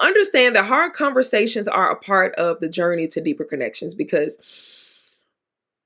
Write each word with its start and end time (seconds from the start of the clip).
Understand 0.00 0.56
that 0.56 0.66
hard 0.66 0.92
conversations 0.92 1.68
are 1.68 1.90
a 1.90 1.96
part 1.96 2.34
of 2.34 2.60
the 2.60 2.68
journey 2.68 3.08
to 3.08 3.20
deeper 3.20 3.44
connections 3.44 3.94
because 3.94 4.38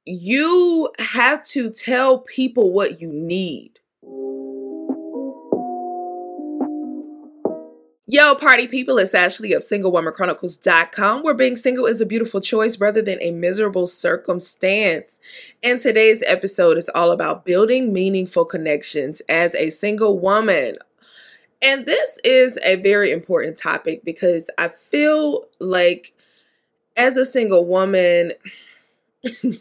you 0.04 0.90
have 0.98 1.44
to 1.48 1.70
tell 1.70 2.18
people 2.18 2.72
what 2.72 3.00
you 3.00 3.12
need. 3.12 3.80
Yo, 8.12 8.34
party 8.34 8.66
people, 8.66 8.98
it's 8.98 9.14
Ashley 9.14 9.52
of 9.52 9.62
SingleWomanChronicles.com, 9.62 11.22
where 11.22 11.32
being 11.32 11.56
single 11.56 11.86
is 11.86 12.00
a 12.00 12.06
beautiful 12.06 12.40
choice 12.40 12.80
rather 12.80 13.00
than 13.00 13.22
a 13.22 13.30
miserable 13.30 13.86
circumstance. 13.86 15.20
And 15.62 15.78
today's 15.78 16.20
episode 16.26 16.76
is 16.76 16.90
all 16.92 17.12
about 17.12 17.44
building 17.44 17.92
meaningful 17.92 18.46
connections 18.46 19.22
as 19.28 19.54
a 19.54 19.70
single 19.70 20.18
woman. 20.18 20.78
And 21.62 21.84
this 21.84 22.18
is 22.24 22.58
a 22.62 22.76
very 22.76 23.12
important 23.12 23.58
topic 23.58 24.02
because 24.04 24.48
I 24.56 24.68
feel 24.68 25.46
like 25.58 26.14
as 26.96 27.16
a 27.16 27.24
single 27.24 27.66
woman, 27.66 28.32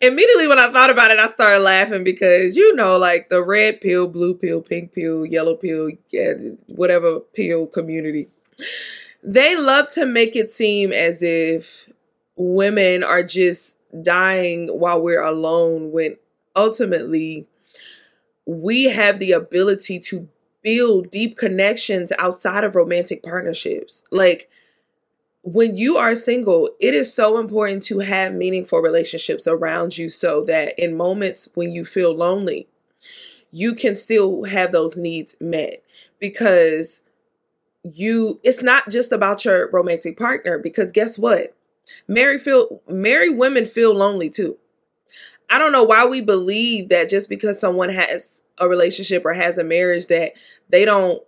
immediately 0.00 0.46
when 0.46 0.58
I 0.58 0.70
thought 0.72 0.90
about 0.90 1.10
it, 1.10 1.18
I 1.18 1.28
started 1.28 1.60
laughing 1.60 2.04
because 2.04 2.56
you 2.56 2.74
know, 2.74 2.98
like 2.98 3.30
the 3.30 3.42
red 3.42 3.80
pill, 3.80 4.08
blue 4.08 4.34
pill, 4.34 4.60
pink 4.60 4.92
pill, 4.92 5.24
yellow 5.24 5.54
pill, 5.54 5.90
yeah, 6.10 6.34
whatever 6.66 7.20
pill 7.20 7.66
community, 7.66 8.28
they 9.22 9.56
love 9.56 9.88
to 9.90 10.04
make 10.04 10.36
it 10.36 10.50
seem 10.50 10.92
as 10.92 11.22
if 11.22 11.88
women 12.36 13.02
are 13.02 13.22
just 13.22 13.76
dying 14.02 14.68
while 14.68 15.00
we're 15.00 15.22
alone 15.22 15.92
when 15.92 16.16
ultimately 16.56 17.46
we 18.46 18.84
have 18.84 19.18
the 19.18 19.32
ability 19.32 19.98
to 19.98 20.28
build 20.64 21.12
deep 21.12 21.36
connections 21.36 22.10
outside 22.18 22.64
of 22.64 22.74
romantic 22.74 23.22
partnerships. 23.22 24.02
Like 24.10 24.50
when 25.42 25.76
you 25.76 25.98
are 25.98 26.14
single, 26.14 26.70
it 26.80 26.94
is 26.94 27.14
so 27.14 27.38
important 27.38 27.84
to 27.84 28.00
have 28.00 28.32
meaningful 28.32 28.80
relationships 28.80 29.46
around 29.46 29.96
you 29.98 30.08
so 30.08 30.42
that 30.46 30.76
in 30.78 30.96
moments 30.96 31.48
when 31.54 31.70
you 31.70 31.84
feel 31.84 32.16
lonely, 32.16 32.66
you 33.52 33.74
can 33.74 33.94
still 33.94 34.44
have 34.44 34.72
those 34.72 34.96
needs 34.96 35.36
met 35.38 35.84
because 36.18 37.02
you 37.84 38.40
it's 38.42 38.62
not 38.62 38.88
just 38.88 39.12
about 39.12 39.44
your 39.44 39.70
romantic 39.70 40.16
partner 40.16 40.58
because 40.58 40.90
guess 40.90 41.18
what? 41.18 41.54
Married 42.08 42.40
feel 42.40 42.80
married 42.88 43.36
women 43.36 43.66
feel 43.66 43.94
lonely 43.94 44.30
too. 44.30 44.56
I 45.50 45.58
don't 45.58 45.72
know 45.72 45.84
why 45.84 46.06
we 46.06 46.22
believe 46.22 46.88
that 46.88 47.10
just 47.10 47.28
because 47.28 47.60
someone 47.60 47.90
has 47.90 48.40
a 48.58 48.68
relationship 48.68 49.24
or 49.24 49.34
has 49.34 49.58
a 49.58 49.64
marriage 49.64 50.06
that 50.06 50.32
they 50.70 50.84
don't 50.84 51.22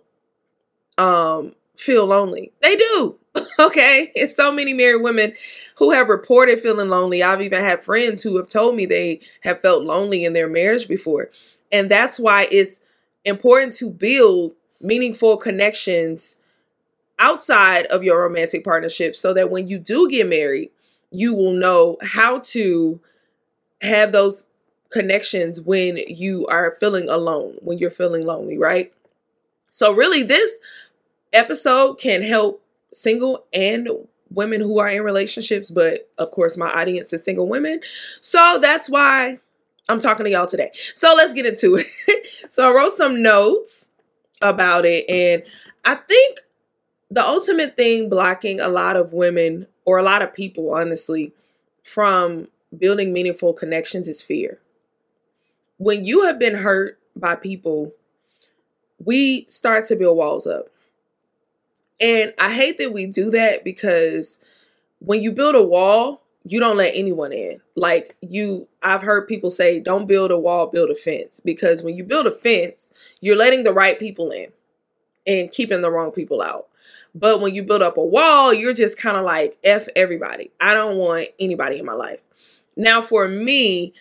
um 0.97 1.53
feel 1.77 2.05
lonely. 2.05 2.51
They 2.61 2.75
do. 2.75 3.17
okay. 3.59 4.11
It's 4.15 4.35
so 4.35 4.51
many 4.51 4.73
married 4.73 5.01
women 5.03 5.33
who 5.75 5.91
have 5.91 6.09
reported 6.09 6.59
feeling 6.59 6.89
lonely. 6.89 7.21
I've 7.21 7.41
even 7.41 7.61
had 7.61 7.83
friends 7.83 8.23
who 8.23 8.37
have 8.37 8.47
told 8.47 8.75
me 8.75 8.85
they 8.85 9.19
have 9.41 9.61
felt 9.61 9.83
lonely 9.83 10.25
in 10.25 10.33
their 10.33 10.47
marriage 10.49 10.87
before. 10.87 11.29
And 11.71 11.89
that's 11.91 12.19
why 12.19 12.47
it's 12.49 12.81
important 13.25 13.73
to 13.73 13.89
build 13.91 14.53
meaningful 14.81 15.37
connections 15.37 16.37
outside 17.19 17.85
of 17.87 18.03
your 18.03 18.21
romantic 18.23 18.63
partnership 18.63 19.15
so 19.15 19.33
that 19.33 19.49
when 19.49 19.67
you 19.67 19.79
do 19.79 20.09
get 20.09 20.27
married, 20.27 20.71
you 21.11 21.33
will 21.33 21.53
know 21.53 21.97
how 22.01 22.39
to 22.39 22.99
have 23.81 24.11
those 24.11 24.47
connections 24.89 25.61
when 25.61 25.97
you 26.07 26.45
are 26.47 26.75
feeling 26.79 27.09
alone, 27.09 27.57
when 27.61 27.77
you're 27.77 27.91
feeling 27.91 28.25
lonely, 28.25 28.57
right? 28.57 28.93
So, 29.77 29.91
really, 29.91 30.23
this 30.23 30.57
episode 31.31 31.99
can 31.99 32.23
help 32.23 32.63
single 32.95 33.45
and 33.53 33.87
women 34.31 34.59
who 34.59 34.79
are 34.79 34.89
in 34.89 35.03
relationships, 35.03 35.69
but 35.69 36.09
of 36.17 36.31
course, 36.31 36.57
my 36.57 36.67
audience 36.67 37.13
is 37.13 37.23
single 37.23 37.47
women. 37.47 37.81
So 38.19 38.57
that's 38.59 38.89
why 38.89 39.37
I'm 39.87 39.99
talking 39.99 40.23
to 40.23 40.31
y'all 40.31 40.47
today. 40.47 40.71
So 40.95 41.13
let's 41.15 41.31
get 41.31 41.45
into 41.45 41.75
it. 41.75 42.27
so 42.49 42.67
I 42.67 42.73
wrote 42.73 42.93
some 42.93 43.21
notes 43.21 43.87
about 44.41 44.83
it, 44.87 45.07
and 45.07 45.43
I 45.85 45.93
think 45.93 46.39
the 47.11 47.23
ultimate 47.23 47.77
thing 47.77 48.09
blocking 48.09 48.59
a 48.59 48.69
lot 48.69 48.97
of 48.97 49.13
women 49.13 49.67
or 49.85 49.99
a 49.99 50.03
lot 50.03 50.23
of 50.23 50.33
people, 50.33 50.73
honestly, 50.73 51.33
from 51.83 52.47
building 52.75 53.13
meaningful 53.13 53.53
connections 53.53 54.07
is 54.07 54.23
fear. 54.23 54.59
When 55.77 56.03
you 56.03 56.23
have 56.23 56.39
been 56.39 56.55
hurt 56.55 56.97
by 57.15 57.35
people, 57.35 57.93
we 59.03 59.45
start 59.47 59.85
to 59.85 59.95
build 59.95 60.17
walls 60.17 60.47
up. 60.47 60.67
And 61.99 62.33
I 62.37 62.53
hate 62.53 62.77
that 62.77 62.93
we 62.93 63.07
do 63.07 63.31
that 63.31 63.63
because 63.63 64.39
when 64.99 65.21
you 65.21 65.31
build 65.31 65.55
a 65.55 65.63
wall, 65.63 66.21
you 66.43 66.59
don't 66.59 66.77
let 66.77 66.93
anyone 66.95 67.33
in. 67.33 67.59
Like 67.75 68.15
you 68.21 68.67
I've 68.81 69.01
heard 69.01 69.27
people 69.27 69.51
say 69.51 69.79
don't 69.79 70.07
build 70.07 70.31
a 70.31 70.37
wall, 70.37 70.67
build 70.67 70.89
a 70.89 70.95
fence 70.95 71.41
because 71.43 71.83
when 71.83 71.95
you 71.95 72.03
build 72.03 72.27
a 72.27 72.31
fence, 72.31 72.93
you're 73.19 73.35
letting 73.35 73.63
the 73.63 73.73
right 73.73 73.99
people 73.99 74.31
in 74.31 74.47
and 75.25 75.51
keeping 75.51 75.81
the 75.81 75.91
wrong 75.91 76.11
people 76.11 76.41
out. 76.41 76.67
But 77.13 77.41
when 77.41 77.53
you 77.53 77.63
build 77.63 77.81
up 77.81 77.97
a 77.97 78.03
wall, 78.03 78.53
you're 78.53 78.73
just 78.73 78.97
kind 78.97 79.17
of 79.17 79.25
like 79.25 79.57
F 79.63 79.87
everybody. 79.95 80.51
I 80.61 80.73
don't 80.73 80.97
want 80.97 81.29
anybody 81.39 81.79
in 81.79 81.85
my 81.85 81.93
life. 81.93 82.21
Now 82.75 83.01
for 83.01 83.27
me, 83.27 83.93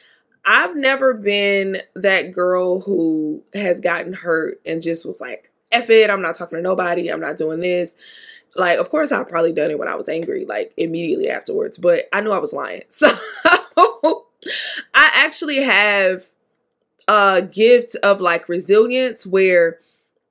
I've 0.46 0.76
never 0.76 1.12
been 1.12 1.78
that 1.96 2.32
girl 2.32 2.80
who 2.80 3.42
has 3.52 3.80
gotten 3.80 4.12
hurt 4.12 4.60
and 4.64 4.80
just 4.80 5.04
was 5.04 5.20
like, 5.20 5.50
F 5.72 5.90
it, 5.90 6.08
I'm 6.08 6.22
not 6.22 6.36
talking 6.36 6.56
to 6.56 6.62
nobody, 6.62 7.08
I'm 7.08 7.20
not 7.20 7.36
doing 7.36 7.58
this. 7.58 7.96
Like, 8.54 8.78
of 8.78 8.88
course, 8.88 9.10
I've 9.10 9.28
probably 9.28 9.52
done 9.52 9.72
it 9.72 9.78
when 9.78 9.88
I 9.88 9.96
was 9.96 10.08
angry, 10.08 10.46
like 10.46 10.72
immediately 10.76 11.28
afterwards, 11.28 11.78
but 11.78 12.04
I 12.12 12.20
knew 12.20 12.30
I 12.30 12.38
was 12.38 12.52
lying. 12.52 12.82
So 12.90 13.12
I 14.94 15.10
actually 15.14 15.62
have 15.62 16.26
a 17.08 17.42
gift 17.42 17.96
of 17.96 18.20
like 18.20 18.48
resilience 18.48 19.26
where 19.26 19.80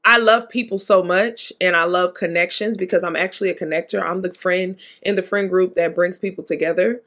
I 0.05 0.17
love 0.17 0.49
people 0.49 0.79
so 0.79 1.03
much 1.03 1.51
and 1.59 1.75
I 1.75 1.83
love 1.83 2.13
connections 2.13 2.77
because 2.77 3.03
I'm 3.03 3.15
actually 3.15 3.49
a 3.49 3.55
connector. 3.55 4.01
I'm 4.01 4.21
the 4.21 4.33
friend 4.33 4.77
in 5.01 5.15
the 5.15 5.23
friend 5.23 5.49
group 5.49 5.75
that 5.75 5.95
brings 5.95 6.17
people 6.17 6.45
together. 6.45 7.01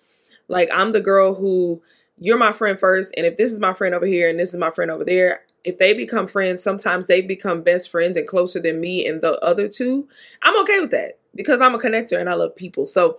Like, 0.49 0.69
I'm 0.73 0.93
the 0.93 1.01
girl 1.01 1.35
who 1.35 1.81
you're 2.21 2.39
my 2.39 2.53
friend 2.53 2.79
first, 2.79 3.13
and 3.17 3.27
if 3.27 3.37
this 3.37 3.53
is 3.53 3.61
my 3.61 3.73
friend 3.73 3.95
over 3.95 4.07
here 4.07 4.29
and 4.29 4.39
this 4.39 4.53
is 4.53 4.59
my 4.59 4.71
friend 4.71 4.91
over 4.91 5.05
there, 5.05 5.43
if 5.65 5.79
they 5.79 5.93
become 5.93 6.27
friends, 6.27 6.63
sometimes 6.63 7.07
they 7.07 7.21
become 7.21 7.63
best 7.63 7.91
friends 7.91 8.17
and 8.17 8.27
closer 8.27 8.61
than 8.61 8.81
me 8.81 9.07
and 9.07 9.21
the 9.21 9.39
other 9.41 9.69
two. 9.69 10.09
I'm 10.43 10.59
okay 10.63 10.81
with 10.81 10.91
that 10.93 11.19
because 11.35 11.61
I'm 11.61 11.75
a 11.75 11.79
connector 11.79 12.19
and 12.19 12.29
I 12.29 12.35
love 12.35 12.57
people. 12.57 12.87
So 12.87 13.19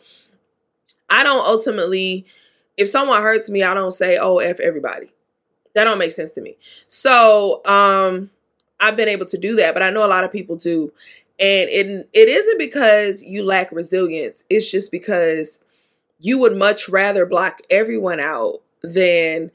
I 1.09 1.23
don't 1.23 1.45
ultimately, 1.45 2.25
if 2.77 2.89
someone 2.89 3.21
hurts 3.21 3.49
me, 3.49 3.63
I 3.63 3.73
don't 3.73 3.93
say, 3.93 4.17
oh, 4.17 4.37
F 4.37 4.59
everybody. 4.59 5.11
That 5.75 5.83
don't 5.83 5.99
make 5.99 6.11
sense 6.11 6.31
to 6.31 6.41
me. 6.41 6.57
So 6.87 7.65
um 7.65 8.31
I've 8.79 8.95
been 8.95 9.09
able 9.09 9.25
to 9.27 9.37
do 9.37 9.55
that, 9.57 9.73
but 9.73 9.83
I 9.83 9.89
know 9.89 10.05
a 10.05 10.07
lot 10.07 10.23
of 10.23 10.31
people 10.31 10.55
do. 10.55 10.91
And 11.39 11.69
it 11.69 12.09
it 12.13 12.27
isn't 12.27 12.57
because 12.57 13.23
you 13.23 13.43
lack 13.43 13.71
resilience. 13.71 14.43
It's 14.49 14.69
just 14.69 14.91
because 14.91 15.59
you 16.19 16.39
would 16.39 16.57
much 16.57 16.89
rather 16.89 17.25
block 17.25 17.61
everyone 17.69 18.19
out 18.19 18.61
than 18.83 19.51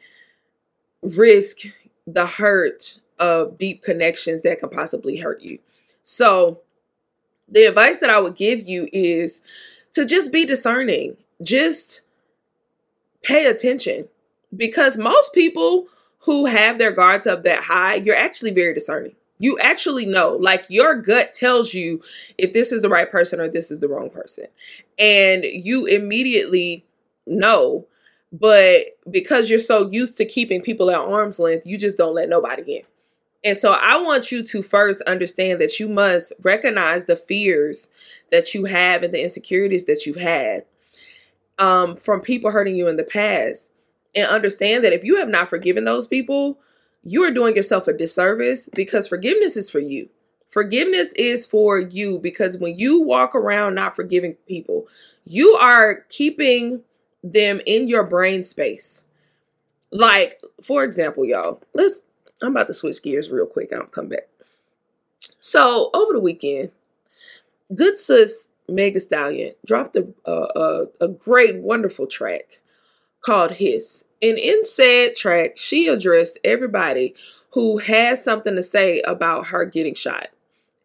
risk 1.02 1.58
the 2.06 2.26
hurt 2.26 2.98
of 3.18 3.58
deep 3.58 3.82
connections 3.82 4.42
that 4.42 4.60
can 4.60 4.68
possibly 4.68 5.16
hurt 5.16 5.42
you. 5.42 5.58
So, 6.02 6.60
the 7.48 7.64
advice 7.64 7.98
that 7.98 8.10
I 8.10 8.20
would 8.20 8.36
give 8.36 8.66
you 8.66 8.88
is 8.92 9.40
to 9.92 10.04
just 10.04 10.32
be 10.32 10.44
discerning. 10.44 11.16
Just 11.42 12.02
pay 13.22 13.46
attention 13.46 14.08
because 14.56 14.96
most 14.96 15.34
people 15.34 15.86
who 16.20 16.46
have 16.46 16.78
their 16.78 16.92
guards 16.92 17.26
up 17.26 17.42
that 17.44 17.64
high, 17.64 17.96
you're 17.96 18.16
actually 18.16 18.50
very 18.50 18.72
discerning. 18.72 19.14
You 19.38 19.58
actually 19.58 20.06
know, 20.06 20.36
like 20.40 20.64
your 20.68 20.94
gut 20.94 21.34
tells 21.34 21.74
you 21.74 22.02
if 22.38 22.52
this 22.52 22.72
is 22.72 22.82
the 22.82 22.88
right 22.88 23.10
person 23.10 23.40
or 23.40 23.48
this 23.48 23.70
is 23.70 23.80
the 23.80 23.88
wrong 23.88 24.08
person. 24.08 24.46
And 24.98 25.44
you 25.44 25.86
immediately 25.86 26.84
know 27.26 27.86
but 28.40 28.98
because 29.08 29.48
you're 29.48 29.60
so 29.60 29.88
used 29.90 30.16
to 30.16 30.24
keeping 30.24 30.60
people 30.60 30.90
at 30.90 30.98
arm's 30.98 31.38
length, 31.38 31.66
you 31.66 31.78
just 31.78 31.96
don't 31.96 32.16
let 32.16 32.28
nobody 32.28 32.78
in. 32.78 32.82
And 33.44 33.56
so 33.56 33.76
I 33.80 33.96
want 34.02 34.32
you 34.32 34.42
to 34.42 34.60
first 34.60 35.02
understand 35.02 35.60
that 35.60 35.78
you 35.78 35.88
must 35.88 36.32
recognize 36.42 37.04
the 37.04 37.14
fears 37.14 37.88
that 38.32 38.52
you 38.52 38.64
have 38.64 39.04
and 39.04 39.14
the 39.14 39.22
insecurities 39.22 39.84
that 39.84 40.04
you've 40.04 40.20
had 40.20 40.64
um, 41.60 41.96
from 41.96 42.22
people 42.22 42.50
hurting 42.50 42.74
you 42.74 42.88
in 42.88 42.96
the 42.96 43.04
past. 43.04 43.70
And 44.16 44.26
understand 44.26 44.82
that 44.82 44.92
if 44.92 45.04
you 45.04 45.16
have 45.16 45.28
not 45.28 45.48
forgiven 45.48 45.84
those 45.84 46.06
people, 46.08 46.58
you 47.04 47.22
are 47.22 47.30
doing 47.30 47.54
yourself 47.54 47.86
a 47.86 47.92
disservice 47.92 48.68
because 48.74 49.06
forgiveness 49.06 49.56
is 49.56 49.70
for 49.70 49.80
you. 49.80 50.08
Forgiveness 50.48 51.12
is 51.12 51.46
for 51.46 51.78
you 51.78 52.18
because 52.18 52.58
when 52.58 52.78
you 52.78 53.00
walk 53.00 53.36
around 53.36 53.76
not 53.76 53.94
forgiving 53.94 54.34
people, 54.48 54.88
you 55.24 55.52
are 55.54 56.04
keeping 56.08 56.82
them 57.24 57.60
in 57.66 57.88
your 57.88 58.04
brain 58.04 58.44
space. 58.44 59.04
Like, 59.90 60.40
for 60.62 60.84
example, 60.84 61.24
y'all, 61.24 61.60
let's 61.72 62.02
I'm 62.42 62.50
about 62.50 62.68
to 62.68 62.74
switch 62.74 63.02
gears 63.02 63.30
real 63.30 63.46
quick 63.46 63.72
and 63.72 63.80
I'll 63.80 63.88
come 63.88 64.08
back. 64.08 64.28
So 65.38 65.90
over 65.94 66.12
the 66.12 66.20
weekend, 66.20 66.70
good 67.74 67.96
sis 67.96 68.48
Mega 68.68 69.00
Stallion 69.00 69.54
dropped 69.66 69.96
a, 69.96 70.06
a, 70.26 70.86
a 71.00 71.08
great, 71.08 71.56
wonderful 71.62 72.06
track 72.06 72.60
called 73.24 73.52
Hiss. 73.52 74.04
And 74.22 74.38
in 74.38 74.64
said 74.64 75.16
track, 75.16 75.56
she 75.56 75.86
addressed 75.86 76.38
everybody 76.44 77.14
who 77.50 77.78
had 77.78 78.18
something 78.18 78.56
to 78.56 78.62
say 78.62 79.00
about 79.02 79.46
her 79.46 79.64
getting 79.64 79.94
shot 79.94 80.28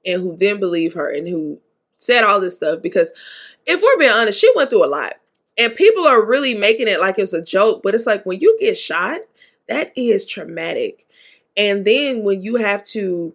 and 0.05 0.21
who 0.21 0.37
didn't 0.37 0.59
believe 0.59 0.93
her 0.93 1.09
and 1.09 1.27
who 1.27 1.59
said 1.95 2.23
all 2.23 2.39
this 2.39 2.55
stuff. 2.55 2.81
Because 2.81 3.11
if 3.65 3.81
we're 3.81 3.97
being 3.97 4.11
honest, 4.11 4.39
she 4.39 4.51
went 4.55 4.69
through 4.69 4.85
a 4.85 4.87
lot. 4.87 5.13
And 5.59 5.75
people 5.75 6.07
are 6.07 6.25
really 6.25 6.55
making 6.55 6.87
it 6.87 7.01
like 7.01 7.19
it's 7.19 7.33
a 7.33 7.41
joke, 7.41 7.83
but 7.83 7.93
it's 7.93 8.05
like 8.07 8.25
when 8.25 8.39
you 8.39 8.57
get 8.59 8.77
shot, 8.77 9.19
that 9.67 9.91
is 9.95 10.25
traumatic. 10.25 11.05
And 11.57 11.83
then 11.83 12.23
when 12.23 12.41
you 12.41 12.55
have 12.55 12.81
to, 12.85 13.33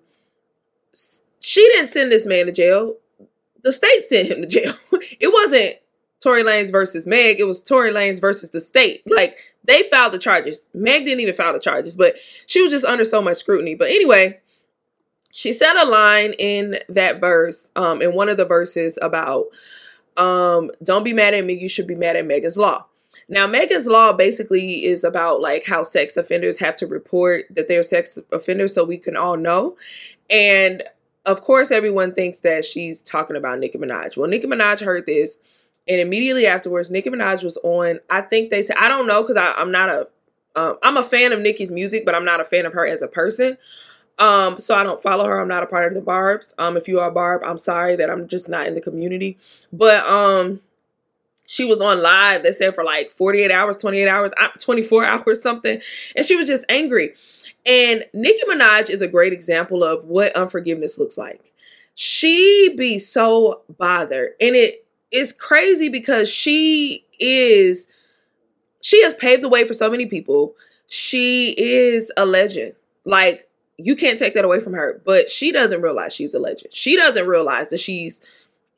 she 1.41 1.61
didn't 1.69 1.89
send 1.89 2.11
this 2.11 2.27
man 2.27 2.47
to 2.47 2.53
jail. 2.53 2.97
The 3.63 3.73
state 3.73 4.05
sent 4.09 4.29
him 4.29 4.41
to 4.41 4.49
jail. 4.49 4.75
it 5.21 5.33
wasn't 5.33 5.75
Tory 6.23 6.43
Lanez 6.43 6.73
versus 6.73 7.07
Meg. 7.07 7.39
It 7.39 7.45
was 7.45 7.63
Tory 7.63 7.93
Lanez 7.93 8.23
versus 8.23 8.51
the 8.51 8.61
state. 8.63 9.03
Like 9.07 9.39
they 9.63 9.83
filed 9.91 10.13
the 10.13 10.19
charges. 10.19 10.67
Meg 10.73 11.05
didn't 11.05 11.21
even 11.21 11.35
file 11.35 11.53
the 11.53 11.59
charges, 11.59 11.95
but 11.95 12.17
she 12.47 12.63
was 12.63 12.71
just 12.71 12.87
under 12.87 13.05
so 13.05 13.21
much 13.21 13.37
scrutiny. 13.37 13.75
But 13.75 13.89
anyway, 13.89 14.41
she 15.31 15.53
said 15.53 15.75
a 15.75 15.85
line 15.85 16.33
in 16.39 16.79
that 16.89 17.21
verse, 17.21 17.71
um, 17.77 18.01
in 18.01 18.15
one 18.15 18.31
of 18.31 18.39
the 18.39 18.47
verses 18.47 18.99
about 19.03 19.49
um, 20.17 20.71
don't 20.83 21.05
be 21.05 21.13
mad 21.13 21.35
at 21.35 21.45
me, 21.45 21.55
you 21.55 21.69
should 21.69 21.87
be 21.87 21.95
mad 21.95 22.17
at 22.17 22.27
Megan's 22.27 22.57
Law. 22.57 22.87
Now, 23.29 23.47
Megan's 23.47 23.87
Law 23.87 24.13
basically 24.13 24.85
is 24.85 25.05
about 25.05 25.41
like 25.41 25.65
how 25.67 25.83
sex 25.83 26.17
offenders 26.17 26.59
have 26.59 26.75
to 26.77 26.87
report 26.87 27.47
that 27.51 27.69
they're 27.69 27.83
sex 27.83 28.19
offenders 28.33 28.75
so 28.75 28.85
we 28.85 28.99
can 28.99 29.17
all 29.17 29.37
know. 29.37 29.77
And 30.29 30.83
of 31.27 31.43
course, 31.43 31.71
everyone 31.71 32.13
thinks 32.13 32.41
that 32.41 32.65
she's 32.65 33.01
talking 33.01 33.37
about 33.37 33.59
Nicki 33.59 33.79
Minaj. 33.79 34.17
Well, 34.17 34.29
Nicki 34.29 34.47
Minaj 34.47 34.85
heard 34.85 35.07
this, 35.07 35.39
and 35.89 36.01
immediately 36.01 36.47
afterwards, 36.47 36.91
Nicki 36.91 37.11
Minaj 37.11 37.43
was 37.43 37.57
on. 37.59 38.01
I 38.11 38.21
think 38.21 38.51
they 38.51 38.63
said 38.63 38.77
I 38.79 38.89
don't 38.89 39.07
know 39.07 39.23
because 39.23 39.37
I'm 39.37 39.73
not 39.73 39.89
a 39.89 40.09
um, 40.57 40.79
I'm 40.83 40.97
a 40.97 41.03
fan 41.03 41.33
of 41.33 41.41
Nicki's 41.41 41.73
music, 41.73 42.05
but 42.05 42.15
I'm 42.15 42.25
not 42.25 42.41
a 42.41 42.45
fan 42.45 42.67
of 42.67 42.73
her 42.75 42.87
as 42.87 43.03
a 43.03 43.09
person. 43.09 43.57
Um, 44.19 44.61
so 44.61 44.77
I 44.77 44.85
don't 44.85 45.03
follow 45.03 45.25
her. 45.25 45.41
I'm 45.41 45.49
not 45.49 45.65
a 45.65 45.67
part 45.67 45.89
of 45.89 45.95
the 45.95 46.01
Barbs. 46.01 46.55
Um, 46.59 46.77
if 46.77 46.87
you 46.87 47.01
are 47.01 47.11
Barb, 47.11 47.43
I'm 47.45 47.59
sorry 47.59 47.97
that 47.97 48.11
I'm 48.11 48.29
just 48.29 48.49
not 48.49 48.67
in 48.67 48.75
the 48.75 48.81
community. 48.81 49.39
But 49.73 50.07
um, 50.07 50.61
she 51.47 51.65
was 51.65 51.81
on 51.81 52.03
live 52.03 52.43
they 52.43 52.53
said 52.53 52.75
for 52.75 52.85
like 52.85 53.13
48 53.13 53.51
hours 53.51 53.77
28 53.77 54.09
hours 54.09 54.31
24 54.59 55.05
hours 55.07 55.43
something 55.43 55.81
and 56.17 56.27
she 56.27 56.37
was 56.37 56.47
just 56.47 56.65
angry 56.69 57.15
and 57.67 58.05
nicki 58.13 58.43
minaj 58.49 58.91
is 58.91 59.03
a 59.03 59.09
great 59.09 59.33
example 59.33 59.85
of 59.85 60.05
what 60.05 60.35
unforgiveness 60.37 60.99
looks 60.99 61.19
like 61.19 61.53
she 61.95 62.75
be 62.77 62.99
so 62.99 63.63
bothered 63.79 64.33
and 64.41 64.57
it 64.57 64.87
is 65.11 65.33
crazy 65.33 65.89
because 65.89 66.29
she 66.29 67.05
is 67.21 67.89
she 68.81 69.03
has 69.03 69.15
paved 69.15 69.43
the 69.43 69.49
way 69.49 69.67
for 69.67 69.75
so 69.75 69.91
many 69.91 70.07
people 70.07 70.55
she 70.87 71.51
is 71.59 72.11
a 72.17 72.27
legend 72.27 72.73
like 73.05 73.44
you 73.77 73.97
can't 73.97 74.19
take 74.19 74.35
that 74.35 74.45
away 74.45 74.61
from 74.61 74.75
her 74.75 75.01
but 75.05 75.31
she 75.31 75.53
doesn't 75.53 75.83
realize 75.83 76.13
she's 76.13 76.35
a 76.35 76.39
legend. 76.39 76.73
She 76.73 76.97
doesn't 76.97 77.27
realize 77.27 77.69
that 77.71 77.81
she's 77.81 78.21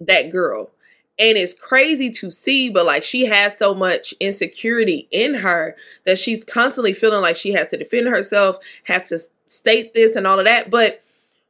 that 0.01 0.31
girl. 0.31 0.71
And 1.19 1.39
it's 1.39 1.55
crazy 1.55 2.11
to 2.11 2.31
see 2.31 2.69
but 2.69 2.87
like 2.87 3.05
she 3.05 3.27
has 3.27 3.57
so 3.57 3.75
much 3.75 4.15
insecurity 4.21 5.09
in 5.11 5.35
her 5.35 5.77
that 6.05 6.19
she's 6.19 6.45
constantly 6.45 6.93
feeling 6.93 7.23
like 7.23 7.37
she 7.37 7.53
has 7.53 7.69
to 7.69 7.77
defend 7.77 8.09
herself 8.09 8.59
have 8.85 9.05
to 9.05 9.19
state 9.47 9.95
this 9.95 10.17
and 10.17 10.27
all 10.27 10.39
of 10.39 10.45
that. 10.45 10.71
But 10.71 11.03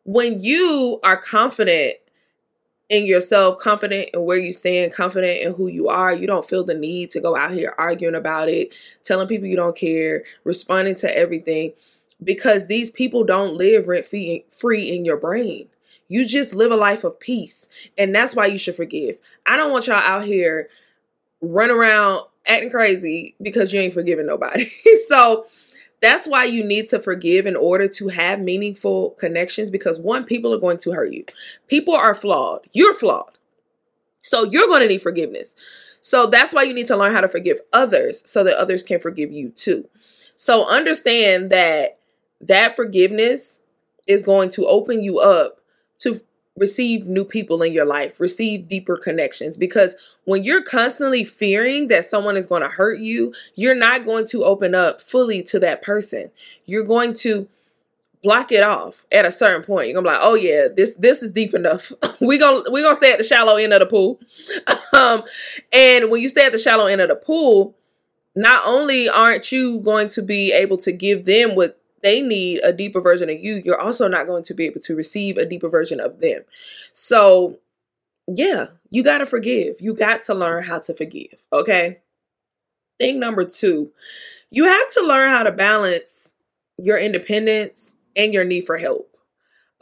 when 0.04 0.40
you 0.40 1.00
are 1.02 1.16
confident 1.16 1.96
in 2.88 3.04
yourself 3.04 3.58
confident 3.58 4.10
in 4.14 4.24
where 4.24 4.38
you 4.38 4.52
stand 4.52 4.92
confident 4.92 5.40
in 5.40 5.52
who 5.54 5.66
you 5.66 5.88
are 5.88 6.14
you 6.14 6.26
don't 6.26 6.48
feel 6.48 6.62
the 6.62 6.74
need 6.74 7.10
to 7.10 7.20
go 7.20 7.36
out 7.36 7.50
here 7.50 7.74
arguing 7.78 8.14
about 8.14 8.48
it 8.48 8.72
telling 9.02 9.26
people 9.26 9.48
you 9.48 9.56
don't 9.56 9.76
care 9.76 10.22
responding 10.44 10.94
to 10.94 11.16
everything 11.16 11.72
because 12.22 12.66
these 12.66 12.90
people 12.90 13.24
don't 13.24 13.56
live 13.56 13.88
rent 13.88 14.06
free 14.06 14.90
in 14.90 15.04
your 15.04 15.16
brain 15.16 15.68
you 16.08 16.24
just 16.24 16.54
live 16.54 16.70
a 16.70 16.76
life 16.76 17.04
of 17.04 17.18
peace. 17.18 17.68
And 17.98 18.14
that's 18.14 18.36
why 18.36 18.46
you 18.46 18.58
should 18.58 18.76
forgive. 18.76 19.18
I 19.44 19.56
don't 19.56 19.72
want 19.72 19.86
y'all 19.86 19.96
out 19.96 20.24
here 20.24 20.68
run 21.40 21.70
around 21.70 22.22
acting 22.46 22.70
crazy 22.70 23.34
because 23.42 23.72
you 23.72 23.80
ain't 23.80 23.94
forgiving 23.94 24.26
nobody. 24.26 24.70
so 25.08 25.46
that's 26.00 26.28
why 26.28 26.44
you 26.44 26.64
need 26.64 26.86
to 26.88 27.00
forgive 27.00 27.46
in 27.46 27.56
order 27.56 27.88
to 27.88 28.08
have 28.08 28.40
meaningful 28.40 29.10
connections 29.10 29.70
because 29.70 29.98
one, 29.98 30.24
people 30.24 30.52
are 30.54 30.58
going 30.58 30.78
to 30.78 30.92
hurt 30.92 31.12
you. 31.12 31.24
People 31.66 31.94
are 31.94 32.14
flawed. 32.14 32.66
You're 32.72 32.94
flawed. 32.94 33.38
So 34.18 34.44
you're 34.44 34.66
going 34.66 34.82
to 34.82 34.88
need 34.88 35.02
forgiveness. 35.02 35.54
So 36.00 36.26
that's 36.26 36.54
why 36.54 36.62
you 36.62 36.74
need 36.74 36.86
to 36.86 36.96
learn 36.96 37.12
how 37.12 37.20
to 37.20 37.28
forgive 37.28 37.58
others 37.72 38.22
so 38.30 38.44
that 38.44 38.58
others 38.58 38.82
can 38.82 39.00
forgive 39.00 39.32
you 39.32 39.50
too. 39.50 39.88
So 40.36 40.68
understand 40.68 41.50
that 41.50 41.98
that 42.40 42.76
forgiveness 42.76 43.60
is 44.06 44.22
going 44.22 44.50
to 44.50 44.66
open 44.66 45.02
you 45.02 45.18
up 45.18 45.60
to 45.98 46.20
receive 46.56 47.06
new 47.06 47.24
people 47.24 47.62
in 47.62 47.72
your 47.72 47.84
life, 47.84 48.18
receive 48.18 48.68
deeper 48.68 48.96
connections. 48.96 49.56
Because 49.56 49.94
when 50.24 50.42
you're 50.42 50.62
constantly 50.62 51.24
fearing 51.24 51.88
that 51.88 52.06
someone 52.06 52.36
is 52.36 52.46
going 52.46 52.62
to 52.62 52.68
hurt 52.68 52.98
you, 52.98 53.34
you're 53.54 53.74
not 53.74 54.04
going 54.04 54.26
to 54.28 54.44
open 54.44 54.74
up 54.74 55.02
fully 55.02 55.42
to 55.44 55.58
that 55.60 55.82
person. 55.82 56.30
You're 56.64 56.84
going 56.84 57.12
to 57.14 57.48
block 58.22 58.50
it 58.50 58.62
off 58.62 59.04
at 59.12 59.24
a 59.26 59.30
certain 59.30 59.62
point. 59.62 59.86
You're 59.86 59.94
gonna 59.94 60.08
be 60.08 60.14
like, 60.14 60.24
oh 60.24 60.34
yeah, 60.34 60.66
this 60.74 60.96
this 60.96 61.22
is 61.22 61.30
deep 61.30 61.54
enough. 61.54 61.92
we 62.20 62.38
gonna 62.38 62.68
we 62.72 62.82
gonna 62.82 62.96
stay 62.96 63.12
at 63.12 63.18
the 63.18 63.24
shallow 63.24 63.56
end 63.56 63.72
of 63.72 63.80
the 63.80 63.86
pool. 63.86 64.18
um, 64.92 65.22
and 65.72 66.10
when 66.10 66.20
you 66.20 66.28
stay 66.28 66.46
at 66.46 66.52
the 66.52 66.58
shallow 66.58 66.86
end 66.86 67.00
of 67.00 67.08
the 67.08 67.14
pool, 67.14 67.76
not 68.34 68.62
only 68.66 69.08
aren't 69.08 69.52
you 69.52 69.78
going 69.80 70.08
to 70.08 70.22
be 70.22 70.52
able 70.52 70.76
to 70.78 70.92
give 70.92 71.24
them 71.24 71.54
what 71.54 71.80
they 72.06 72.22
need 72.22 72.60
a 72.62 72.72
deeper 72.72 73.00
version 73.00 73.28
of 73.28 73.40
you, 73.40 73.60
you're 73.64 73.80
also 73.80 74.06
not 74.06 74.28
going 74.28 74.44
to 74.44 74.54
be 74.54 74.64
able 74.64 74.78
to 74.78 74.94
receive 74.94 75.36
a 75.36 75.44
deeper 75.44 75.68
version 75.68 75.98
of 75.98 76.20
them. 76.20 76.42
So, 76.92 77.58
yeah, 78.28 78.66
you 78.90 79.02
got 79.02 79.18
to 79.18 79.26
forgive. 79.26 79.80
You 79.80 79.92
got 79.92 80.22
to 80.22 80.34
learn 80.34 80.62
how 80.62 80.78
to 80.78 80.94
forgive. 80.94 81.34
Okay. 81.52 81.98
Thing 83.00 83.18
number 83.18 83.44
two, 83.44 83.90
you 84.50 84.66
have 84.66 84.88
to 84.90 85.04
learn 85.04 85.30
how 85.30 85.42
to 85.42 85.50
balance 85.50 86.34
your 86.78 86.96
independence 86.96 87.96
and 88.14 88.32
your 88.32 88.44
need 88.44 88.66
for 88.66 88.76
help. 88.76 89.16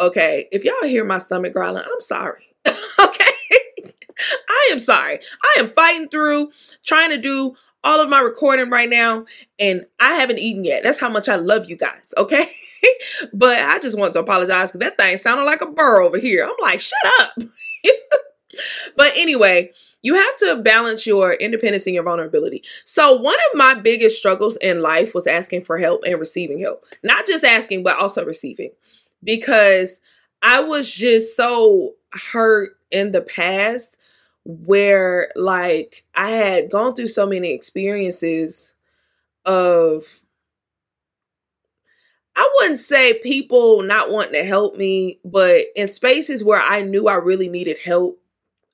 Okay. 0.00 0.48
If 0.50 0.64
y'all 0.64 0.88
hear 0.88 1.04
my 1.04 1.18
stomach 1.18 1.52
growling, 1.52 1.84
I'm 1.84 2.00
sorry. 2.00 2.54
okay. 2.66 3.32
I 4.48 4.68
am 4.72 4.78
sorry. 4.78 5.20
I 5.42 5.60
am 5.60 5.68
fighting 5.68 6.08
through 6.08 6.52
trying 6.82 7.10
to 7.10 7.18
do 7.18 7.54
all 7.84 8.00
of 8.00 8.08
my 8.08 8.20
recording 8.20 8.70
right 8.70 8.88
now 8.88 9.26
and 9.58 9.84
I 10.00 10.14
haven't 10.14 10.38
eaten 10.38 10.64
yet. 10.64 10.82
That's 10.82 10.98
how 10.98 11.10
much 11.10 11.28
I 11.28 11.36
love 11.36 11.68
you 11.68 11.76
guys, 11.76 12.12
okay? 12.16 12.46
but 13.32 13.58
I 13.58 13.78
just 13.78 13.98
want 13.98 14.14
to 14.14 14.20
apologize 14.20 14.72
because 14.72 14.80
that 14.80 14.96
thing 14.96 15.16
sounded 15.18 15.44
like 15.44 15.60
a 15.60 15.66
burr 15.66 16.00
over 16.00 16.18
here. 16.18 16.44
I'm 16.44 16.56
like, 16.60 16.80
shut 16.80 17.20
up. 17.20 17.34
but 18.96 19.12
anyway, 19.14 19.70
you 20.00 20.14
have 20.14 20.36
to 20.38 20.56
balance 20.56 21.06
your 21.06 21.34
independence 21.34 21.86
and 21.86 21.94
your 21.94 22.04
vulnerability. 22.04 22.62
So, 22.84 23.14
one 23.14 23.34
of 23.34 23.58
my 23.58 23.74
biggest 23.74 24.18
struggles 24.18 24.56
in 24.56 24.82
life 24.82 25.14
was 25.14 25.26
asking 25.26 25.64
for 25.64 25.78
help 25.78 26.02
and 26.06 26.18
receiving 26.18 26.60
help. 26.60 26.84
Not 27.02 27.26
just 27.26 27.44
asking, 27.44 27.82
but 27.82 27.98
also 27.98 28.24
receiving. 28.24 28.70
Because 29.22 30.00
I 30.42 30.60
was 30.60 30.92
just 30.92 31.36
so 31.36 31.94
hurt 32.12 32.76
in 32.90 33.12
the 33.12 33.22
past 33.22 33.96
where 34.44 35.32
like 35.36 36.04
I 36.14 36.30
had 36.30 36.70
gone 36.70 36.94
through 36.94 37.08
so 37.08 37.26
many 37.26 37.52
experiences 37.52 38.74
of 39.44 40.22
I 42.36 42.50
wouldn't 42.56 42.80
say 42.80 43.20
people 43.20 43.82
not 43.82 44.10
wanting 44.10 44.32
to 44.32 44.44
help 44.44 44.76
me, 44.76 45.20
but 45.24 45.66
in 45.76 45.86
spaces 45.86 46.42
where 46.42 46.60
I 46.60 46.82
knew 46.82 47.06
I 47.06 47.14
really 47.14 47.48
needed 47.48 47.78
help, 47.78 48.20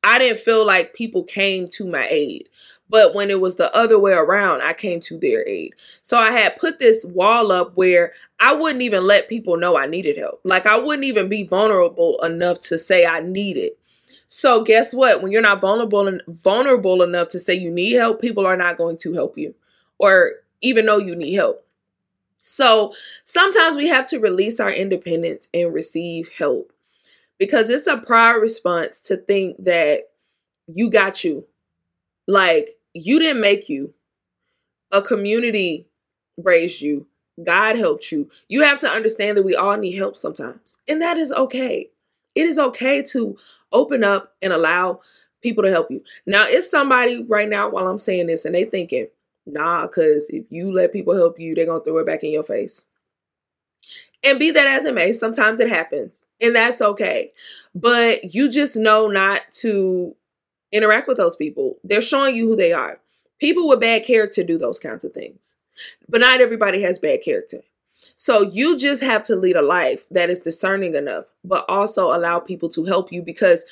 I 0.03 0.19
didn't 0.19 0.41
feel 0.41 0.67
like 0.67 0.95
people 0.95 1.25
came 1.25 1.69
to 1.73 1.87
my 1.87 2.09
aid. 2.11 2.49
But 2.89 3.15
when 3.15 3.31
it 3.31 3.41
was 3.41 3.57
the 3.57 3.75
other 3.77 3.99
way 3.99 4.13
around, 4.13 4.63
I 4.63 4.73
came 4.73 5.01
to 5.03 5.19
their 5.19 5.47
aid. 5.47 5.75
So 6.03 6.19
I 6.19 6.33
had 6.33 6.57
put 6.57 6.79
this 6.79 7.05
wall 7.05 7.53
up 7.53 7.77
where 7.77 8.13
I 8.41 8.55
wouldn't 8.55 8.83
even 8.83 9.07
let 9.07 9.29
people 9.29 9.57
know 9.57 9.77
I 9.77 9.87
needed 9.87 10.17
help. 10.19 10.41
Like 10.43 10.67
I 10.67 10.79
wouldn't 10.79 11.05
even 11.05 11.29
be 11.29 11.45
vulnerable 11.45 12.19
enough 12.25 12.59
to 12.61 12.79
say 12.79 13.07
I 13.07 13.21
need 13.21 13.57
it. 13.57 13.79
So 14.33 14.63
guess 14.63 14.95
what? 14.95 15.23
When 15.23 15.33
you're 15.33 15.43
not 15.43 15.61
vulnerable 15.61 16.07
and 16.07 16.23
vulnerable 16.29 17.03
enough 17.03 17.31
to 17.31 17.41
say 17.41 17.53
you 17.55 17.71
need 17.71 17.95
help, 17.95 18.21
people 18.21 18.47
are 18.47 18.57
not 18.57 18.79
going 18.79 18.97
to 18.99 19.13
help 19.13 19.37
you 19.37 19.57
or 19.99 20.35
even 20.61 20.87
know 20.87 20.99
you 20.99 21.17
need 21.17 21.35
help. 21.35 21.67
So 22.41 22.95
sometimes 23.25 23.77
we 23.77 23.89
have 23.89 24.09
to 24.11 24.21
release 24.21 24.61
our 24.61 24.71
independence 24.71 25.49
and 25.53 25.75
receive 25.75 26.31
help 26.39 26.73
because 27.39 27.69
it's 27.69 27.89
a 27.89 27.97
pride 27.97 28.37
response 28.37 29.01
to 29.01 29.17
think 29.17 29.57
that 29.65 30.11
you 30.69 30.91
got 30.91 31.25
you. 31.25 31.47
Like 32.29 32.79
you 32.95 33.19
didn't 33.19 33.43
make 33.43 33.69
you. 33.69 33.95
A 34.93 35.03
community 35.03 35.87
raised 36.37 36.81
you. 36.81 37.09
God 37.43 37.77
helped 37.77 38.13
you. 38.13 38.31
You 38.49 38.63
have 38.63 38.79
to 38.81 38.89
understand 38.89 39.37
that 39.37 39.45
we 39.45 39.57
all 39.57 39.77
need 39.77 39.97
help 39.97 40.17
sometimes. 40.17 40.79
And 40.87 41.03
that 41.03 41.17
is 41.17 41.33
okay. 41.33 41.91
It 42.35 42.47
is 42.47 42.59
okay 42.59 43.03
to 43.03 43.37
open 43.73 44.05
up 44.05 44.35
and 44.43 44.53
allow 44.53 45.01
people 45.43 45.65
to 45.65 45.71
help 45.71 45.91
you. 45.91 46.03
Now, 46.27 46.45
it's 46.47 46.71
somebody 46.71 47.23
right 47.23 47.49
now 47.49 47.69
while 47.71 47.87
I'm 47.87 47.99
saying 47.99 48.27
this 48.27 48.45
and 48.45 48.55
they 48.55 48.65
thinking, 48.65 49.09
nah, 49.47 49.87
because 49.87 50.27
if 50.31 50.45
you 50.51 50.73
let 50.73 50.93
people 50.93 51.15
help 51.15 51.39
you, 51.39 51.55
they're 51.55 51.67
going 51.67 51.81
to 51.81 51.85
throw 51.85 51.99
it 51.99 52.07
back 52.07 52.23
in 52.23 52.33
your 52.33 52.45
face. 52.45 52.85
And 54.23 54.39
be 54.39 54.51
that 54.51 54.67
as 54.67 54.85
it 54.85 54.95
may, 54.95 55.13
sometimes 55.13 55.61
it 55.61 55.69
happens 55.69 56.25
and 56.41 56.55
that's 56.55 56.83
okay. 56.83 57.33
But 57.75 58.35
you 58.35 58.51
just 58.51 58.77
know 58.77 59.07
not 59.07 59.41
to 59.61 60.15
interact 60.73 61.09
with 61.09 61.17
those 61.17 61.37
people. 61.37 61.79
They're 61.85 62.03
showing 62.03 62.37
you 62.37 62.47
who 62.47 62.57
they 62.57 62.73
are. 62.73 63.01
People 63.39 63.69
with 63.69 63.81
bad 63.81 64.05
character 64.05 64.45
do 64.45 64.59
those 64.59 64.79
kinds 64.79 65.05
of 65.05 65.13
things, 65.13 65.57
but 66.09 66.21
not 66.21 66.43
everybody 66.43 66.83
has 66.83 66.99
bad 66.99 67.23
character. 67.23 67.63
So 68.15 68.43
you 68.43 68.77
just 68.77 69.03
have 69.03 69.23
to 69.25 69.37
lead 69.37 69.57
a 69.57 69.63
life 69.63 70.07
that 70.11 70.31
is 70.31 70.41
discerning 70.41 70.95
enough, 70.95 71.27
but 71.45 71.65
also 71.69 72.07
allow 72.07 72.39
people 72.39 72.69
to 72.71 72.85
help 72.85 73.13
you 73.13 73.23
because 73.23 73.65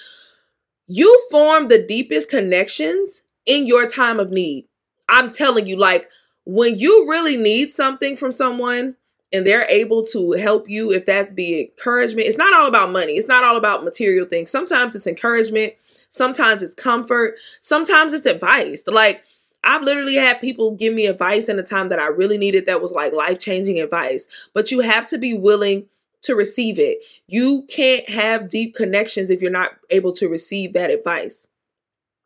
you 0.86 1.22
form 1.30 1.68
the 1.68 1.78
deepest 1.78 2.30
connections 2.30 3.22
in 3.46 3.66
your 3.66 3.86
time 3.86 4.18
of 4.18 4.30
need. 4.30 4.66
I'm 5.08 5.32
telling 5.32 5.66
you, 5.66 5.76
like 5.76 6.08
when 6.44 6.78
you 6.78 7.06
really 7.08 7.36
need 7.36 7.72
something 7.72 8.16
from 8.16 8.32
someone 8.32 8.96
and 9.32 9.46
they're 9.46 9.66
able 9.68 10.04
to 10.06 10.32
help 10.32 10.68
you, 10.68 10.90
if 10.92 11.04
that's 11.04 11.30
be 11.30 11.60
encouragement, 11.60 12.26
it's 12.26 12.38
not 12.38 12.54
all 12.54 12.66
about 12.66 12.90
money, 12.90 13.12
it's 13.12 13.28
not 13.28 13.44
all 13.44 13.56
about 13.56 13.84
material 13.84 14.26
things. 14.26 14.50
Sometimes 14.50 14.94
it's 14.96 15.06
encouragement, 15.06 15.74
sometimes 16.08 16.62
it's 16.62 16.74
comfort, 16.74 17.36
sometimes 17.60 18.14
it's 18.14 18.26
advice. 18.26 18.82
Like 18.86 19.22
I've 19.64 19.82
literally 19.82 20.14
had 20.14 20.40
people 20.40 20.72
give 20.72 20.94
me 20.94 21.06
advice 21.06 21.48
in 21.48 21.58
a 21.58 21.62
time 21.62 21.88
that 21.88 21.98
I 21.98 22.06
really 22.06 22.38
needed 22.38 22.66
that 22.66 22.80
was 22.80 22.92
like 22.92 23.12
life 23.12 23.38
changing 23.38 23.80
advice, 23.80 24.28
but 24.54 24.70
you 24.70 24.80
have 24.80 25.06
to 25.06 25.18
be 25.18 25.34
willing 25.34 25.86
to 26.22 26.34
receive 26.34 26.78
it. 26.78 26.98
You 27.26 27.66
can't 27.68 28.08
have 28.08 28.48
deep 28.48 28.74
connections 28.74 29.30
if 29.30 29.40
you're 29.40 29.50
not 29.50 29.72
able 29.90 30.12
to 30.14 30.28
receive 30.28 30.72
that 30.72 30.90
advice 30.90 31.46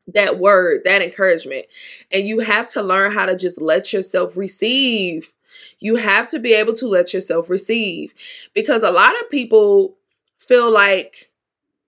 that 0.08 0.38
word, 0.38 0.82
that 0.84 1.02
encouragement. 1.02 1.66
And 2.10 2.26
you 2.26 2.40
have 2.40 2.66
to 2.68 2.82
learn 2.82 3.12
how 3.12 3.26
to 3.26 3.36
just 3.36 3.60
let 3.60 3.92
yourself 3.92 4.36
receive. 4.36 5.32
You 5.78 5.96
have 5.96 6.28
to 6.28 6.38
be 6.38 6.54
able 6.54 6.74
to 6.74 6.86
let 6.86 7.12
yourself 7.12 7.50
receive 7.50 8.14
because 8.54 8.82
a 8.82 8.90
lot 8.90 9.12
of 9.20 9.30
people 9.30 9.96
feel 10.38 10.72
like 10.72 11.30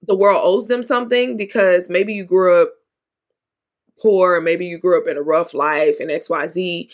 the 0.06 0.16
world 0.16 0.40
owes 0.44 0.68
them 0.68 0.82
something 0.82 1.36
because 1.36 1.88
maybe 1.88 2.12
you 2.12 2.24
grew 2.24 2.62
up 2.62 2.74
poor, 4.00 4.40
maybe 4.40 4.66
you 4.66 4.78
grew 4.78 5.00
up 5.00 5.08
in 5.08 5.16
a 5.16 5.22
rough 5.22 5.54
life 5.54 6.00
and 6.00 6.10
XYZ. 6.10 6.88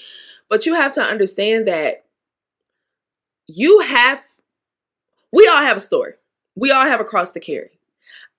But 0.48 0.66
you 0.66 0.74
have 0.74 0.92
to 0.94 1.02
understand 1.02 1.68
that 1.68 2.04
you 3.46 3.80
have, 3.80 4.22
we 5.32 5.46
all 5.46 5.58
have 5.58 5.76
a 5.76 5.80
story. 5.80 6.14
We 6.56 6.70
all 6.70 6.84
have 6.84 7.00
a 7.00 7.04
cross 7.04 7.32
to 7.32 7.40
carry. 7.40 7.78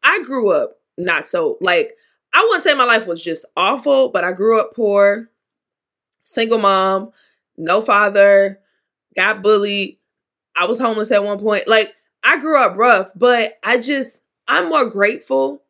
I 0.04 0.22
grew 0.24 0.52
up 0.52 0.80
not 0.98 1.28
so, 1.28 1.58
like, 1.62 1.96
I 2.34 2.42
wouldn't 2.42 2.64
say 2.64 2.74
my 2.74 2.86
life 2.86 3.08
was 3.08 3.24
just 3.24 3.46
awful, 3.58 4.10
but 4.10 4.24
I 4.24 4.32
grew 4.32 4.60
up 4.60 4.74
poor, 4.76 5.30
single 6.24 6.60
mom, 6.60 7.12
no 7.58 7.82
father, 7.82 8.60
got 9.16 9.42
bullied. 9.42 9.98
I 10.56 10.66
was 10.66 10.80
homeless 10.80 11.12
at 11.12 11.24
one 11.24 11.40
point. 11.40 11.68
Like 11.68 11.94
I 12.24 12.38
grew 12.40 12.58
up 12.58 12.78
rough, 12.78 13.10
but 13.16 13.58
I 13.64 13.78
just 13.78 14.22
I'm 14.48 14.70
more 14.70 14.90
grateful 14.90 15.64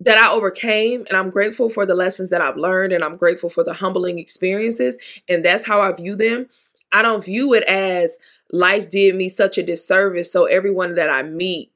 that 0.00 0.18
I 0.18 0.30
overcame 0.30 1.06
and 1.08 1.16
I'm 1.16 1.30
grateful 1.30 1.70
for 1.70 1.86
the 1.86 1.94
lessons 1.94 2.30
that 2.30 2.40
I've 2.40 2.56
learned 2.56 2.92
and 2.92 3.04
I'm 3.04 3.16
grateful 3.16 3.48
for 3.48 3.64
the 3.64 3.74
humbling 3.74 4.18
experiences 4.18 4.98
and 5.28 5.44
that's 5.44 5.66
how 5.66 5.80
I 5.80 5.92
view 5.92 6.16
them. 6.16 6.48
I 6.92 7.02
don't 7.02 7.24
view 7.24 7.54
it 7.54 7.64
as 7.64 8.18
life 8.50 8.90
did 8.90 9.14
me 9.14 9.28
such 9.28 9.56
a 9.58 9.62
disservice 9.62 10.32
so 10.32 10.44
everyone 10.44 10.94
that 10.96 11.10
I 11.10 11.22
meet 11.22 11.70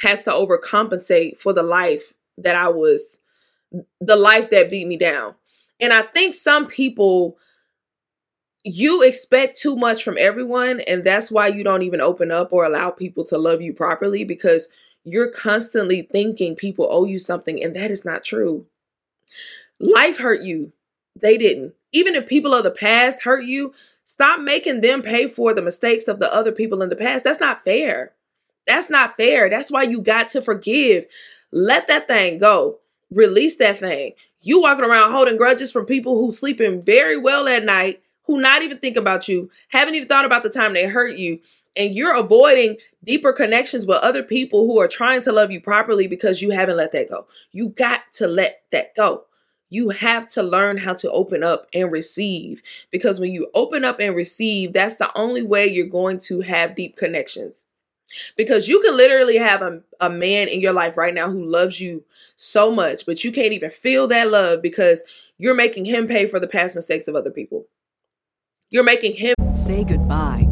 has 0.00 0.24
to 0.24 0.30
overcompensate 0.30 1.38
for 1.38 1.52
the 1.52 1.62
life 1.62 2.12
that 2.38 2.56
I 2.56 2.68
was 2.68 3.20
the 4.00 4.16
life 4.16 4.50
that 4.50 4.70
beat 4.70 4.86
me 4.86 4.96
down. 4.96 5.34
And 5.80 5.92
I 5.92 6.02
think 6.02 6.34
some 6.34 6.66
people 6.66 7.38
you 8.64 9.02
expect 9.02 9.58
too 9.58 9.74
much 9.74 10.04
from 10.04 10.16
everyone 10.18 10.80
and 10.80 11.02
that's 11.02 11.30
why 11.30 11.48
you 11.48 11.64
don't 11.64 11.82
even 11.82 12.00
open 12.00 12.30
up 12.30 12.52
or 12.52 12.64
allow 12.64 12.90
people 12.90 13.24
to 13.24 13.36
love 13.36 13.60
you 13.60 13.72
properly 13.72 14.24
because 14.24 14.68
you're 15.04 15.30
constantly 15.30 16.02
thinking 16.02 16.54
people 16.54 16.88
owe 16.90 17.04
you 17.04 17.18
something 17.18 17.62
and 17.62 17.74
that 17.76 17.90
is 17.90 18.04
not 18.04 18.24
true. 18.24 18.66
Life 19.80 20.18
hurt 20.18 20.42
you. 20.42 20.72
They 21.20 21.36
didn't. 21.36 21.74
Even 21.92 22.14
if 22.14 22.26
people 22.26 22.54
of 22.54 22.64
the 22.64 22.70
past 22.70 23.22
hurt 23.22 23.44
you, 23.44 23.74
stop 24.04 24.40
making 24.40 24.80
them 24.80 25.02
pay 25.02 25.28
for 25.28 25.52
the 25.52 25.62
mistakes 25.62 26.08
of 26.08 26.18
the 26.18 26.32
other 26.32 26.52
people 26.52 26.82
in 26.82 26.88
the 26.88 26.96
past. 26.96 27.24
That's 27.24 27.40
not 27.40 27.64
fair. 27.64 28.12
That's 28.66 28.88
not 28.88 29.16
fair. 29.16 29.50
That's 29.50 29.70
why 29.70 29.82
you 29.82 30.00
got 30.00 30.28
to 30.28 30.42
forgive. 30.42 31.06
Let 31.50 31.88
that 31.88 32.06
thing 32.06 32.38
go. 32.38 32.78
Release 33.10 33.56
that 33.56 33.78
thing. 33.78 34.12
You 34.40 34.60
walking 34.60 34.84
around 34.84 35.12
holding 35.12 35.36
grudges 35.36 35.70
from 35.70 35.84
people 35.84 36.16
who 36.16 36.32
sleeping 36.32 36.82
very 36.82 37.18
well 37.18 37.46
at 37.46 37.64
night, 37.64 38.02
who 38.26 38.40
not 38.40 38.62
even 38.62 38.78
think 38.78 38.96
about 38.96 39.28
you, 39.28 39.50
haven't 39.68 39.94
even 39.94 40.08
thought 40.08 40.24
about 40.24 40.42
the 40.42 40.50
time 40.50 40.72
they 40.72 40.86
hurt 40.86 41.16
you, 41.16 41.40
and 41.76 41.94
you're 41.94 42.14
avoiding 42.14 42.76
deeper 43.04 43.32
connections 43.32 43.86
with 43.86 43.98
other 43.98 44.22
people 44.22 44.66
who 44.66 44.80
are 44.80 44.88
trying 44.88 45.22
to 45.22 45.32
love 45.32 45.50
you 45.50 45.60
properly 45.60 46.06
because 46.06 46.42
you 46.42 46.50
haven't 46.50 46.76
let 46.76 46.92
that 46.92 47.08
go. 47.08 47.26
You 47.52 47.70
got 47.70 48.00
to 48.14 48.26
let 48.26 48.62
that 48.72 48.94
go. 48.94 49.24
You 49.70 49.88
have 49.88 50.28
to 50.28 50.42
learn 50.42 50.76
how 50.76 50.92
to 50.94 51.10
open 51.10 51.42
up 51.42 51.66
and 51.72 51.90
receive 51.90 52.62
because 52.90 53.18
when 53.18 53.32
you 53.32 53.50
open 53.54 53.84
up 53.84 54.00
and 54.00 54.14
receive, 54.14 54.74
that's 54.74 54.98
the 54.98 55.10
only 55.16 55.42
way 55.42 55.66
you're 55.66 55.86
going 55.86 56.18
to 56.20 56.42
have 56.42 56.76
deep 56.76 56.96
connections. 56.96 57.64
Because 58.36 58.68
you 58.68 58.82
can 58.82 58.94
literally 58.94 59.38
have 59.38 59.62
a, 59.62 59.80
a 59.98 60.10
man 60.10 60.48
in 60.48 60.60
your 60.60 60.74
life 60.74 60.98
right 60.98 61.14
now 61.14 61.30
who 61.30 61.42
loves 61.42 61.80
you 61.80 62.04
so 62.36 62.70
much, 62.70 63.06
but 63.06 63.24
you 63.24 63.32
can't 63.32 63.54
even 63.54 63.70
feel 63.70 64.06
that 64.08 64.30
love 64.30 64.60
because 64.60 65.02
you're 65.38 65.54
making 65.54 65.86
him 65.86 66.06
pay 66.06 66.26
for 66.26 66.38
the 66.38 66.46
past 66.46 66.76
mistakes 66.76 67.08
of 67.08 67.16
other 67.16 67.30
people. 67.30 67.64
You're 68.68 68.84
making 68.84 69.14
him 69.14 69.34
say 69.54 69.84
goodbye 69.84 70.51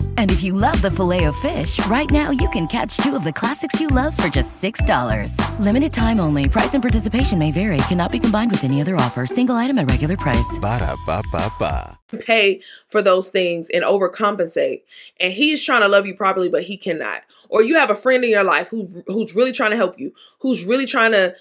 And 0.21 0.29
if 0.29 0.43
you 0.43 0.53
love 0.53 0.79
the 0.83 0.91
Filet-O-Fish, 0.91 1.83
right 1.87 2.09
now 2.11 2.29
you 2.29 2.47
can 2.49 2.67
catch 2.67 2.95
two 2.97 3.15
of 3.15 3.23
the 3.23 3.33
classics 3.33 3.81
you 3.81 3.87
love 3.87 4.15
for 4.15 4.29
just 4.29 4.61
$6. 4.61 5.35
Limited 5.59 5.91
time 5.91 6.19
only. 6.19 6.47
Price 6.47 6.75
and 6.75 6.83
participation 6.83 7.39
may 7.39 7.51
vary. 7.51 7.79
Cannot 7.89 8.11
be 8.11 8.19
combined 8.19 8.51
with 8.51 8.63
any 8.63 8.81
other 8.81 8.95
offer. 8.97 9.25
Single 9.25 9.55
item 9.55 9.79
at 9.79 9.89
regular 9.89 10.15
price. 10.15 10.59
Ba 10.61 10.77
da 10.77 10.95
ba 11.07 11.23
ba 11.31 11.51
ba. 11.57 11.99
pay 12.19 12.61
for 12.87 13.01
those 13.01 13.29
things 13.29 13.67
and 13.71 13.83
overcompensate. 13.83 14.83
And 15.19 15.33
he's 15.33 15.63
trying 15.63 15.81
to 15.81 15.87
love 15.87 16.05
you 16.05 16.13
properly, 16.13 16.49
but 16.49 16.65
he 16.65 16.77
cannot. 16.77 17.23
Or 17.49 17.63
you 17.63 17.77
have 17.77 17.89
a 17.89 17.95
friend 17.95 18.23
in 18.23 18.29
your 18.29 18.43
life 18.43 18.69
who 18.69 18.85
who's 19.07 19.35
really 19.35 19.51
trying 19.51 19.71
to 19.71 19.77
help 19.77 19.99
you, 19.99 20.13
who's 20.41 20.65
really 20.65 20.85
trying 20.85 21.13
to 21.13 21.35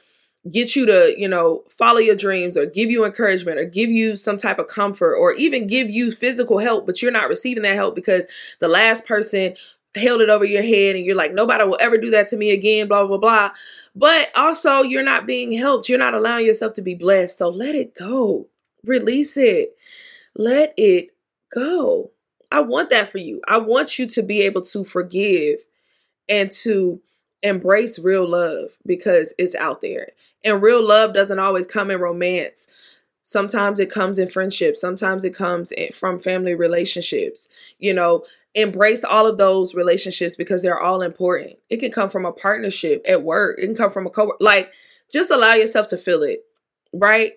get 0.51 0.75
you 0.75 0.87
to, 0.87 1.15
you 1.19 1.29
know, 1.29 1.63
follow 1.69 1.99
your 1.99 2.17
dreams 2.17 2.57
or 2.57 2.65
give 2.65 2.91
you 2.91 3.05
encouragement 3.05 3.59
or 3.59 3.65
give 3.65 3.91
you 3.91 4.17
some 4.17 4.39
type 4.39 4.59
of 4.59 4.69
comfort 4.69 5.15
or 5.15 5.33
even 5.35 5.67
give 5.67 5.91
you 5.91 6.11
physical 6.11 6.59
help, 6.59 6.87
but 6.87 7.03
you're 7.03 7.11
not 7.11 7.29
receiving 7.29 7.63
that 7.63 7.75
help 7.75 7.95
because 7.95 8.27
the 8.59 8.69
last 8.69 9.05
person 9.05 9.55
held 9.95 10.21
it 10.21 10.31
over 10.31 10.45
your 10.45 10.63
head 10.63 10.97
and 10.97 11.05
you're 11.05 11.17
like, 11.17 11.35
nobody 11.35 11.65
will 11.65 11.77
ever 11.81 11.99
do 11.99 12.11
that 12.11 12.29
to 12.29 12.37
me 12.37 12.53
again, 12.53 12.89
blah, 12.89 13.07
blah, 13.07 13.19
blah. 13.19 13.51
But 13.95 14.29
also, 14.35 14.83
you're 14.83 15.03
not 15.03 15.27
being 15.27 15.53
helped. 15.53 15.89
You're 15.89 15.99
not 15.99 16.15
allowing 16.15 16.47
yourself 16.47 16.75
to 16.75 16.83
be 16.83 16.95
blessed. 16.95 17.39
So 17.39 17.49
let 17.49 17.75
it 17.75 17.95
go. 17.95 18.47
Release 18.85 19.37
it. 19.37 19.77
Let 20.37 20.73
it 20.77 21.09
go. 21.53 22.13
I 22.53 22.61
want 22.61 22.91
that 22.91 23.11
for 23.11 23.19
you. 23.19 23.41
I 23.47 23.59
want 23.59 23.99
you 23.99 24.07
to 24.07 24.23
be 24.23 24.41
able 24.43 24.63
to 24.63 24.85
forgive 24.85 25.59
and 26.29 26.51
to 26.51 27.01
embrace 27.43 27.99
real 27.99 28.29
love 28.29 28.79
because 28.87 29.35
it's 29.39 29.55
out 29.55 29.81
there. 29.81 30.09
And 30.45 30.63
real 30.63 30.87
love 30.87 31.15
doesn't 31.15 31.39
always 31.39 31.67
come 31.67 31.91
in 31.91 32.01
romance. 32.01 32.67
Sometimes 33.23 33.79
it 33.79 33.91
comes 33.91 34.19
in 34.19 34.29
friendship. 34.29 34.77
Sometimes 34.77 35.25
it 35.25 35.35
comes 35.35 35.71
in, 35.73 35.93
from 35.93 36.19
family 36.19 36.55
relationships. 36.55 37.49
You 37.79 37.95
know, 37.95 38.25
embrace 38.55 39.05
all 39.05 39.27
of 39.27 39.39
those 39.39 39.75
relationships 39.75 40.37
because 40.37 40.63
they're 40.63 40.81
all 40.81 41.03
important. 41.03 41.59
It 41.69 41.79
can 41.79 41.93
come 41.93 42.11
from 42.11 42.25
a 42.25 42.33
partnership 42.33 43.03
at 43.07 43.23
work. 43.23 43.59
It 43.59 43.67
can 43.67 43.77
come 43.77 43.93
from 43.93 44.07
a 44.07 44.11
co 44.11 44.33
like 44.41 44.73
just 45.13 45.31
allow 45.31 45.55
yourself 45.55 45.87
to 45.89 45.97
feel 45.97 46.23
it, 46.23 46.45
right? 46.93 47.33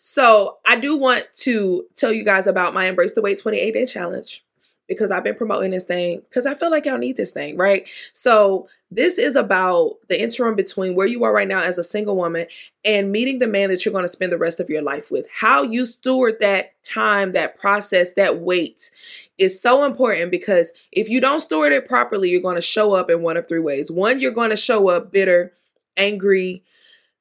So, 0.00 0.58
I 0.66 0.76
do 0.76 0.96
want 0.96 1.24
to 1.36 1.86
tell 1.94 2.12
you 2.12 2.22
guys 2.24 2.46
about 2.46 2.74
my 2.74 2.86
Embrace 2.86 3.14
the 3.14 3.22
Wait 3.22 3.40
28 3.40 3.72
Day 3.72 3.86
Challenge 3.86 4.44
because 4.86 5.10
I've 5.10 5.24
been 5.24 5.34
promoting 5.34 5.70
this 5.70 5.84
thing 5.84 6.20
because 6.28 6.46
I 6.46 6.54
feel 6.54 6.70
like 6.70 6.86
y'all 6.86 6.98
need 6.98 7.16
this 7.16 7.32
thing, 7.32 7.56
right? 7.56 7.88
So, 8.12 8.68
this 8.90 9.18
is 9.18 9.34
about 9.34 9.96
the 10.08 10.22
interim 10.22 10.54
between 10.54 10.94
where 10.94 11.06
you 11.06 11.24
are 11.24 11.32
right 11.32 11.48
now 11.48 11.62
as 11.62 11.78
a 11.78 11.84
single 11.84 12.16
woman 12.16 12.46
and 12.84 13.10
meeting 13.10 13.40
the 13.40 13.46
man 13.48 13.68
that 13.70 13.84
you're 13.84 13.92
going 13.92 14.04
to 14.04 14.08
spend 14.08 14.30
the 14.30 14.38
rest 14.38 14.60
of 14.60 14.70
your 14.70 14.82
life 14.82 15.10
with. 15.10 15.26
How 15.32 15.62
you 15.62 15.84
steward 15.84 16.36
that 16.38 16.74
time, 16.84 17.32
that 17.32 17.58
process, 17.58 18.12
that 18.14 18.38
wait 18.38 18.90
is 19.36 19.60
so 19.60 19.84
important 19.84 20.30
because 20.30 20.72
if 20.92 21.08
you 21.08 21.20
don't 21.20 21.40
steward 21.40 21.72
it 21.72 21.88
properly, 21.88 22.30
you're 22.30 22.40
going 22.40 22.54
to 22.54 22.62
show 22.62 22.92
up 22.92 23.10
in 23.10 23.22
one 23.22 23.36
of 23.36 23.48
three 23.48 23.58
ways. 23.58 23.90
One, 23.90 24.20
you're 24.20 24.30
going 24.30 24.50
to 24.50 24.56
show 24.56 24.88
up 24.88 25.10
bitter, 25.10 25.52
angry, 25.96 26.62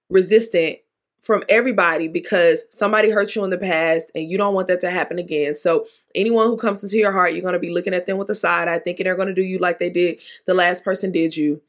resistant, 0.09 0.77
from 1.23 1.41
everybody 1.47 2.09
because 2.09 2.65
somebody 2.69 3.09
hurt 3.09 3.33
you 3.33 3.43
in 3.45 3.49
the 3.49 3.57
past 3.57 4.11
and 4.13 4.29
you 4.29 4.37
don't 4.37 4.53
want 4.53 4.67
that 4.67 4.81
to 4.81 4.91
happen 4.91 5.17
again. 5.17 5.55
So, 5.55 5.87
anyone 6.13 6.47
who 6.47 6.57
comes 6.57 6.83
into 6.83 6.97
your 6.97 7.13
heart, 7.13 7.31
you're 7.31 7.41
going 7.41 7.53
to 7.53 7.59
be 7.59 7.73
looking 7.73 7.93
at 7.93 8.05
them 8.05 8.17
with 8.17 8.29
a 8.29 8.35
side 8.35 8.67
eye, 8.67 8.79
thinking 8.79 9.05
they're 9.05 9.15
going 9.15 9.29
to 9.29 9.33
do 9.33 9.41
you 9.41 9.57
like 9.57 9.79
they 9.79 9.89
did 9.89 10.19
the 10.45 10.53
last 10.53 10.83
person 10.83 11.11
did 11.11 11.35
you. 11.35 11.61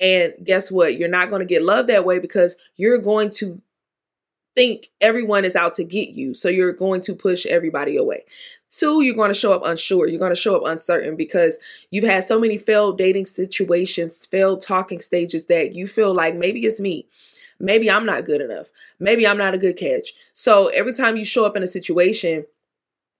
And 0.00 0.34
guess 0.42 0.70
what? 0.70 0.96
You're 0.98 1.08
not 1.08 1.30
going 1.30 1.40
to 1.40 1.46
get 1.46 1.62
love 1.62 1.88
that 1.88 2.04
way 2.04 2.20
because 2.20 2.56
you're 2.76 2.98
going 2.98 3.30
to 3.30 3.60
think 4.54 4.90
everyone 5.00 5.44
is 5.44 5.56
out 5.56 5.74
to 5.76 5.84
get 5.84 6.10
you. 6.10 6.34
So, 6.34 6.48
you're 6.48 6.72
going 6.72 7.02
to 7.02 7.14
push 7.14 7.44
everybody 7.44 7.96
away. 7.96 8.22
Two, 8.70 9.02
you're 9.02 9.16
going 9.16 9.30
to 9.30 9.38
show 9.38 9.52
up 9.52 9.66
unsure. 9.66 10.06
You're 10.06 10.20
going 10.20 10.30
to 10.30 10.36
show 10.36 10.56
up 10.56 10.64
uncertain 10.64 11.16
because 11.16 11.58
you've 11.90 12.04
had 12.04 12.24
so 12.24 12.38
many 12.38 12.56
failed 12.56 12.98
dating 12.98 13.26
situations, 13.26 14.24
failed 14.24 14.62
talking 14.62 15.00
stages 15.00 15.46
that 15.46 15.74
you 15.74 15.88
feel 15.88 16.14
like 16.14 16.36
maybe 16.36 16.64
it's 16.64 16.80
me 16.80 17.06
maybe 17.62 17.90
I'm 17.90 18.04
not 18.04 18.26
good 18.26 18.42
enough. 18.42 18.70
Maybe 18.98 19.26
I'm 19.26 19.38
not 19.38 19.54
a 19.54 19.58
good 19.58 19.78
catch. 19.78 20.12
So 20.34 20.66
every 20.68 20.92
time 20.92 21.16
you 21.16 21.24
show 21.24 21.46
up 21.46 21.56
in 21.56 21.62
a 21.62 21.68
situation, 21.68 22.44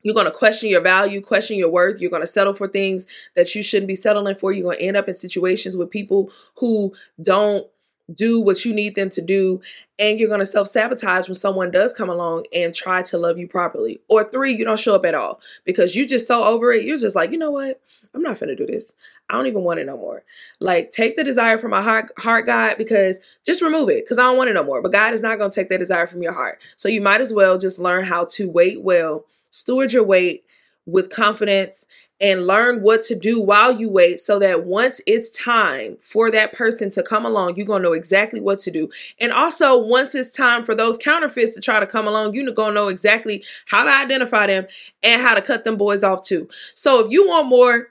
you're 0.02 0.14
going 0.14 0.26
to 0.26 0.32
question 0.32 0.68
your 0.68 0.80
value, 0.80 1.22
question 1.22 1.56
your 1.56 1.70
worth. 1.70 2.00
You're 2.00 2.10
going 2.10 2.22
to 2.22 2.28
settle 2.28 2.52
for 2.52 2.66
things 2.66 3.06
that 3.36 3.54
you 3.54 3.62
shouldn't 3.62 3.86
be 3.86 3.96
settling 3.96 4.34
for. 4.34 4.52
You're 4.52 4.64
going 4.64 4.78
to 4.78 4.84
end 4.84 4.96
up 4.96 5.08
in 5.08 5.14
situations 5.14 5.76
with 5.76 5.90
people 5.90 6.30
who 6.56 6.92
don't 7.22 7.66
do 8.12 8.40
what 8.40 8.64
you 8.64 8.74
need 8.74 8.94
them 8.94 9.10
to 9.10 9.20
do. 9.20 9.60
And 9.98 10.18
you're 10.18 10.28
going 10.28 10.40
to 10.40 10.46
self 10.46 10.68
sabotage 10.68 11.28
when 11.28 11.34
someone 11.34 11.70
does 11.70 11.92
come 11.92 12.08
along 12.08 12.46
and 12.52 12.74
try 12.74 13.02
to 13.02 13.18
love 13.18 13.38
you 13.38 13.46
properly. 13.46 14.00
Or 14.08 14.24
three, 14.24 14.54
you 14.54 14.64
don't 14.64 14.78
show 14.78 14.94
up 14.94 15.04
at 15.04 15.14
all 15.14 15.40
because 15.64 15.94
you 15.94 16.06
just 16.06 16.26
so 16.26 16.44
over 16.44 16.72
it. 16.72 16.84
You're 16.84 16.98
just 16.98 17.16
like, 17.16 17.30
you 17.30 17.38
know 17.38 17.50
what? 17.50 17.80
I'm 18.14 18.22
not 18.22 18.38
gonna 18.38 18.56
do 18.56 18.66
this. 18.66 18.94
I 19.30 19.34
don't 19.36 19.46
even 19.46 19.62
want 19.62 19.80
it 19.80 19.86
no 19.86 19.96
more. 19.96 20.22
Like, 20.60 20.92
take 20.92 21.16
the 21.16 21.24
desire 21.24 21.56
from 21.56 21.70
my 21.70 21.82
heart, 21.82 22.12
heart, 22.18 22.44
God, 22.44 22.76
because 22.76 23.20
just 23.46 23.62
remove 23.62 23.88
it 23.88 24.04
because 24.04 24.18
I 24.18 24.24
don't 24.24 24.36
want 24.36 24.50
it 24.50 24.54
no 24.54 24.64
more. 24.64 24.82
But 24.82 24.92
God 24.92 25.14
is 25.14 25.22
not 25.22 25.38
gonna 25.38 25.52
take 25.52 25.70
that 25.70 25.78
desire 25.78 26.06
from 26.06 26.22
your 26.22 26.34
heart. 26.34 26.58
So 26.76 26.88
you 26.88 27.00
might 27.00 27.20
as 27.22 27.32
well 27.32 27.56
just 27.56 27.78
learn 27.78 28.04
how 28.04 28.26
to 28.32 28.48
wait 28.50 28.82
well, 28.82 29.24
steward 29.50 29.92
your 29.92 30.04
wait 30.04 30.44
with 30.84 31.10
confidence 31.10 31.86
and 32.22 32.46
learn 32.46 32.82
what 32.82 33.02
to 33.02 33.16
do 33.16 33.40
while 33.40 33.72
you 33.72 33.90
wait 33.90 34.20
so 34.20 34.38
that 34.38 34.64
once 34.64 35.00
it's 35.08 35.28
time 35.30 35.98
for 36.00 36.30
that 36.30 36.52
person 36.52 36.88
to 36.88 37.02
come 37.02 37.26
along, 37.26 37.56
you're 37.56 37.66
going 37.66 37.82
to 37.82 37.88
know 37.88 37.92
exactly 37.92 38.40
what 38.40 38.60
to 38.60 38.70
do. 38.70 38.88
And 39.18 39.32
also, 39.32 39.76
once 39.76 40.14
it's 40.14 40.30
time 40.30 40.64
for 40.64 40.74
those 40.74 40.96
counterfeits 40.96 41.52
to 41.54 41.60
try 41.60 41.80
to 41.80 41.86
come 41.86 42.06
along, 42.06 42.34
you're 42.34 42.50
going 42.52 42.70
to 42.70 42.74
know 42.74 42.88
exactly 42.88 43.44
how 43.66 43.84
to 43.84 43.90
identify 43.90 44.46
them 44.46 44.66
and 45.02 45.20
how 45.20 45.34
to 45.34 45.42
cut 45.42 45.64
them 45.64 45.76
boys 45.76 46.04
off 46.04 46.24
too. 46.24 46.48
So, 46.74 47.04
if 47.04 47.10
you 47.10 47.26
want 47.26 47.48
more 47.48 47.88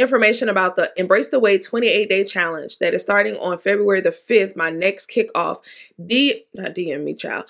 information 0.00 0.48
about 0.48 0.76
the 0.76 0.90
Embrace 0.96 1.28
the 1.28 1.38
Wait 1.38 1.62
28 1.62 2.08
day 2.08 2.24
challenge 2.24 2.78
that 2.78 2.94
is 2.94 3.02
starting 3.02 3.36
on 3.36 3.58
February 3.58 4.00
the 4.00 4.10
5th, 4.10 4.56
my 4.56 4.70
next 4.70 5.10
kickoff. 5.10 5.58
D 6.04 6.44
not 6.54 6.74
DM 6.74 7.04
me, 7.04 7.14
child. 7.14 7.44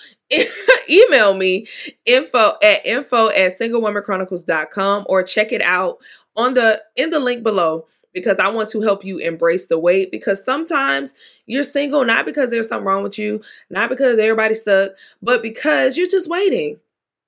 Email 0.90 1.34
me 1.34 1.66
info 2.04 2.54
at 2.62 2.84
info 2.84 3.28
at 3.28 3.58
singlewomanchronicles.com 3.58 5.06
or 5.08 5.22
check 5.22 5.52
it 5.52 5.62
out 5.62 5.98
on 6.36 6.54
the 6.54 6.82
in 6.96 7.10
the 7.10 7.20
link 7.20 7.42
below 7.42 7.86
because 8.12 8.38
I 8.38 8.48
want 8.48 8.68
to 8.70 8.80
help 8.80 9.04
you 9.04 9.18
embrace 9.18 9.66
the 9.66 9.78
wait 9.78 10.10
because 10.10 10.44
sometimes 10.44 11.14
you're 11.46 11.62
single 11.62 12.04
not 12.04 12.26
because 12.26 12.50
there's 12.50 12.68
something 12.68 12.86
wrong 12.86 13.02
with 13.02 13.18
you, 13.18 13.40
not 13.70 13.88
because 13.88 14.18
everybody's 14.18 14.62
stuck, 14.62 14.92
but 15.22 15.42
because 15.42 15.96
you're 15.96 16.08
just 16.08 16.28
waiting 16.28 16.78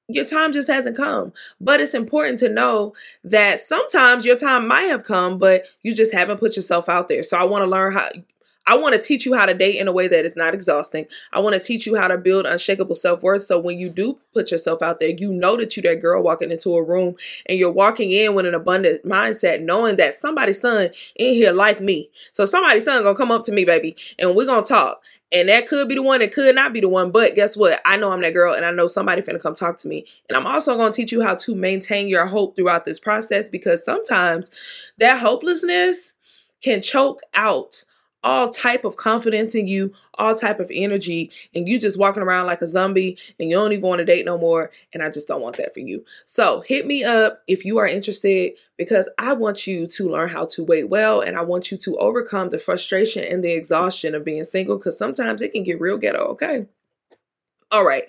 your 0.09 0.25
time 0.25 0.53
just 0.53 0.69
hasn't 0.69 0.97
come. 0.97 1.33
But 1.61 1.81
it's 1.81 1.95
important 1.95 2.39
to 2.41 2.49
know 2.49 2.95
that 3.25 3.61
sometimes 3.61 4.25
your 4.25 4.37
time 4.37 4.69
might 4.69 4.83
have 4.83 5.05
come, 5.05 5.39
but 5.39 5.65
you 5.83 5.95
just 5.95 6.13
haven't 6.13 6.39
put 6.41 6.57
yourself 6.57 6.89
out 6.89 7.09
there. 7.09 7.23
So 7.23 7.39
I 7.39 7.45
want 7.45 7.63
to 7.63 7.71
learn 7.71 7.93
how 7.93 8.09
I 8.67 8.77
want 8.77 8.95
to 8.95 9.01
teach 9.01 9.27
you 9.27 9.35
how 9.35 9.47
to 9.47 9.55
date 9.55 9.77
in 9.77 9.89
a 9.89 9.93
way 9.93 10.07
that 10.07 10.25
is 10.25 10.37
not 10.37 10.55
exhausting. 10.55 11.07
I 11.33 11.41
want 11.41 11.55
to 11.55 11.61
teach 11.61 11.87
you 11.87 11.97
how 11.97 12.07
to 12.09 12.17
build 12.17 12.47
unshakable 12.47 12.95
self 12.95 13.23
worth. 13.23 13.43
So 13.43 13.59
when 13.59 13.79
you 13.79 13.89
do 13.89 14.19
put 14.33 14.51
yourself 14.51 14.83
out 14.83 15.01
there, 15.01 15.11
you 15.11 15.33
know 15.33 15.57
that 15.57 15.77
you 15.77 15.83
that 15.83 16.01
girl 16.01 16.23
walking 16.23 16.51
into 16.51 16.75
a 16.77 16.83
room 16.83 17.17
and 17.47 17.59
you're 17.59 17.73
walking 17.73 18.13
in 18.13 18.35
with 18.35 18.47
an 18.47 18.55
abundant 18.55 19.05
mindset, 19.05 19.63
knowing 19.63 19.97
that 19.97 20.15
somebody's 20.15 20.61
son 20.61 20.91
in 21.17 21.35
here 21.35 21.53
like 21.53 21.81
me. 21.81 22.09
So 22.31 22.45
somebody's 22.45 22.85
son 22.85 23.03
gonna 23.03 23.17
come 23.17 23.33
up 23.33 23.45
to 23.47 23.53
me, 23.53 23.65
baby, 23.65 23.97
and 24.19 24.35
we're 24.35 24.47
gonna 24.47 24.65
talk. 24.65 25.03
And 25.33 25.49
that 25.49 25.67
could 25.67 25.89
be 25.89 25.95
the 25.95 26.03
one, 26.03 26.21
it 26.21 26.35
could 26.35 26.55
not 26.55 26.75
be 26.75 26.81
the 26.81 26.91
one. 26.91 27.11
But 27.11 27.35
guess 27.35 27.57
what? 27.57 27.81
I 27.87 27.97
know 27.97 28.13
I'm 28.13 28.21
that 28.21 28.35
girl 28.35 28.55
and 28.55 28.67
I 28.67 28.71
know 28.71 28.87
somebody 28.87 29.23
finna 29.23 29.41
come 29.41 29.55
talk 29.55 29.79
to 29.79 29.89
me. 29.89 30.07
And 30.29 30.37
I'm 30.37 30.47
also 30.47 30.77
gonna 30.77 30.93
teach 30.93 31.11
you 31.11 31.23
how 31.23 31.35
to 31.37 31.55
maintain 31.55 32.07
your 32.07 32.27
hope 32.27 32.55
throughout 32.55 32.85
this 32.85 33.01
process 33.01 33.49
because 33.49 33.85
sometimes 33.85 34.51
that 34.99 35.19
hopelessness 35.19 36.13
can 36.63 36.83
choke 36.83 37.23
out 37.35 37.85
all 38.23 38.51
type 38.51 38.85
of 38.85 38.97
confidence 38.97 39.55
in 39.55 39.67
you, 39.67 39.93
all 40.15 40.35
type 40.35 40.61
of 40.61 40.71
energy, 40.73 41.31
and 41.55 41.69
you 41.69 41.79
just 41.79 41.99
walking 41.99 42.23
around 42.23 42.47
like 42.47 42.63
a 42.63 42.67
zombie 42.67 43.19
and 43.39 43.51
you 43.51 43.57
don't 43.57 43.73
even 43.73 43.83
want 43.83 43.99
to 43.99 44.05
date 44.05 44.25
no 44.25 44.39
more. 44.39 44.71
And 44.93 45.03
I 45.03 45.11
just 45.11 45.27
don't 45.29 45.41
want 45.41 45.57
that 45.57 45.75
for 45.75 45.81
you. 45.81 46.05
So 46.25 46.61
hit 46.61 46.87
me 46.87 47.03
up 47.05 47.43
if 47.49 47.65
you 47.65 47.79
are 47.79 47.87
interested 47.87 48.53
because 48.77 49.09
I 49.19 49.33
want 49.33 49.67
you 49.67 49.87
to 49.87 50.09
learn 50.09 50.29
how 50.29 50.47
to 50.47 50.65
wait 50.65 50.89
well 50.89 51.21
and 51.21 51.37
I 51.37 51.43
want 51.43 51.71
you 51.71 51.79
to 51.79 51.97
overcome 51.97 52.51
the 52.51 52.59
frustration 52.59 53.25
and 53.25 53.43
the 53.43 53.53
exhaustion 53.53 54.15
of 54.15 54.25
being 54.25 54.45
single 54.45 54.79
because 54.79 54.97
sometimes 54.97 55.43
it 55.43 55.53
can 55.53 55.65
get 55.65 55.81
real 55.81 55.99
ghetto, 55.99 56.25
okay? 56.29 56.67
All 57.71 57.85
right 57.85 58.05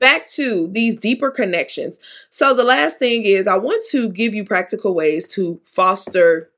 back 0.00 0.26
to 0.26 0.68
these 0.72 0.96
deeper 0.96 1.30
connections. 1.30 2.00
So, 2.28 2.52
the 2.52 2.64
last 2.64 2.98
thing 2.98 3.22
is, 3.24 3.46
I 3.46 3.56
want 3.56 3.84
to 3.90 4.08
give 4.08 4.34
you 4.34 4.44
practical 4.44 4.94
ways 4.94 5.28
to 5.28 5.60
foster 5.64 6.50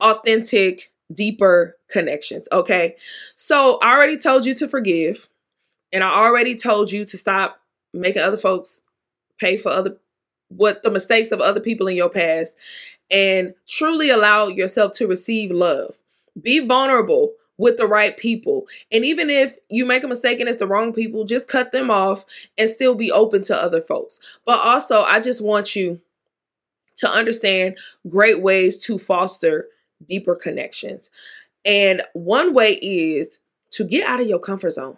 authentic 0.00 0.92
deeper 1.12 1.76
connections. 1.88 2.48
Okay. 2.52 2.96
So 3.34 3.78
I 3.82 3.94
already 3.94 4.16
told 4.16 4.46
you 4.46 4.54
to 4.54 4.68
forgive, 4.68 5.28
and 5.92 6.02
I 6.02 6.10
already 6.10 6.56
told 6.56 6.90
you 6.90 7.04
to 7.04 7.16
stop 7.18 7.60
making 7.92 8.22
other 8.22 8.36
folks 8.36 8.82
pay 9.38 9.56
for 9.56 9.70
other 9.70 9.96
what 10.48 10.82
the 10.82 10.90
mistakes 10.90 11.32
of 11.32 11.40
other 11.40 11.60
people 11.60 11.88
in 11.88 11.96
your 11.96 12.08
past 12.08 12.56
and 13.10 13.54
truly 13.66 14.10
allow 14.10 14.46
yourself 14.46 14.92
to 14.92 15.06
receive 15.06 15.50
love. 15.50 15.94
Be 16.40 16.60
vulnerable 16.60 17.32
with 17.58 17.78
the 17.78 17.86
right 17.86 18.16
people. 18.16 18.66
And 18.92 19.04
even 19.04 19.30
if 19.30 19.56
you 19.68 19.86
make 19.86 20.04
a 20.04 20.08
mistake 20.08 20.40
and 20.40 20.48
it's 20.48 20.58
the 20.58 20.66
wrong 20.66 20.92
people, 20.92 21.24
just 21.24 21.48
cut 21.48 21.72
them 21.72 21.90
off 21.90 22.24
and 22.58 22.68
still 22.68 22.94
be 22.94 23.10
open 23.10 23.42
to 23.44 23.60
other 23.60 23.80
folks. 23.80 24.20
But 24.44 24.60
also, 24.60 25.00
I 25.00 25.20
just 25.20 25.42
want 25.42 25.74
you 25.74 26.00
to 26.96 27.10
understand 27.10 27.78
great 28.08 28.42
ways 28.42 28.78
to 28.78 28.98
foster 28.98 29.68
deeper 30.06 30.34
connections. 30.34 31.10
And 31.64 32.02
one 32.12 32.54
way 32.54 32.74
is 32.74 33.38
to 33.72 33.84
get 33.84 34.06
out 34.06 34.20
of 34.20 34.26
your 34.26 34.38
comfort 34.38 34.70
zone. 34.70 34.96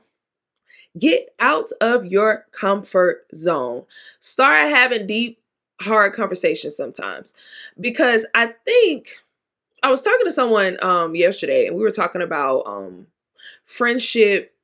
Get 0.98 1.34
out 1.38 1.70
of 1.80 2.06
your 2.06 2.46
comfort 2.52 3.26
zone. 3.34 3.84
Start 4.20 4.68
having 4.68 5.06
deep, 5.06 5.40
hard 5.80 6.14
conversations 6.14 6.76
sometimes. 6.76 7.34
Because 7.80 8.26
I 8.34 8.54
think 8.64 9.10
I 9.82 9.90
was 9.90 10.02
talking 10.02 10.26
to 10.26 10.32
someone 10.32 10.76
um 10.82 11.14
yesterday 11.14 11.66
and 11.66 11.76
we 11.76 11.82
were 11.82 11.92
talking 11.92 12.22
about 12.22 12.62
um 12.66 13.06
friendship 13.64 14.54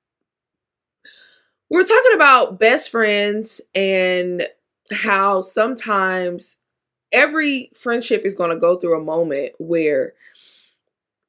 we're 1.70 1.84
talking 1.84 2.14
about 2.14 2.58
best 2.60 2.90
friends 2.90 3.60
and 3.74 4.46
how 4.92 5.40
sometimes 5.40 6.58
every 7.14 7.70
friendship 7.74 8.22
is 8.24 8.34
going 8.34 8.50
to 8.50 8.60
go 8.60 8.76
through 8.76 9.00
a 9.00 9.04
moment 9.04 9.52
where 9.58 10.12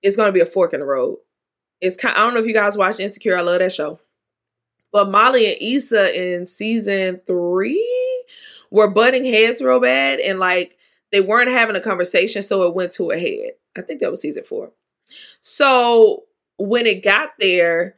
it's 0.01 0.17
going 0.17 0.27
to 0.27 0.33
be 0.33 0.41
a 0.41 0.45
fork 0.45 0.73
in 0.73 0.81
the 0.81 0.85
road. 0.85 1.17
It's 1.79 1.95
kind 1.95 2.15
I 2.15 2.19
don't 2.19 2.33
know 2.33 2.39
if 2.39 2.47
you 2.47 2.53
guys 2.53 2.77
watch 2.77 2.99
Insecure. 2.99 3.37
I 3.37 3.41
love 3.41 3.59
that 3.59 3.71
show. 3.71 3.99
But 4.91 5.11
Molly 5.11 5.53
and 5.53 5.61
Issa 5.61 6.35
in 6.35 6.47
season 6.47 7.21
3 7.27 8.25
were 8.71 8.89
butting 8.89 9.25
heads 9.25 9.61
real 9.61 9.79
bad 9.79 10.19
and 10.19 10.39
like 10.39 10.77
they 11.11 11.21
weren't 11.21 11.51
having 11.51 11.75
a 11.75 11.81
conversation 11.81 12.41
so 12.41 12.63
it 12.63 12.73
went 12.73 12.91
to 12.93 13.11
a 13.11 13.17
head. 13.17 13.51
I 13.77 13.81
think 13.81 13.99
that 13.99 14.11
was 14.11 14.21
season 14.21 14.43
4. 14.43 14.71
So 15.41 16.23
when 16.57 16.85
it 16.85 17.03
got 17.03 17.31
there, 17.39 17.95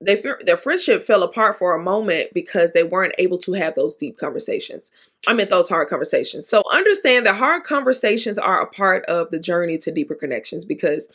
they 0.00 0.22
their 0.44 0.56
friendship 0.56 1.02
fell 1.02 1.22
apart 1.22 1.56
for 1.56 1.74
a 1.74 1.82
moment 1.82 2.32
because 2.32 2.72
they 2.72 2.82
weren't 2.82 3.14
able 3.18 3.38
to 3.38 3.52
have 3.52 3.74
those 3.74 3.96
deep 3.96 4.18
conversations. 4.18 4.90
I 5.26 5.34
meant 5.34 5.50
those 5.50 5.68
hard 5.68 5.88
conversations. 5.88 6.48
So 6.48 6.62
understand 6.72 7.26
that 7.26 7.36
hard 7.36 7.64
conversations 7.64 8.38
are 8.38 8.62
a 8.62 8.66
part 8.66 9.04
of 9.06 9.30
the 9.30 9.38
journey 9.38 9.76
to 9.78 9.92
deeper 9.92 10.14
connections 10.14 10.64
because 10.64 11.08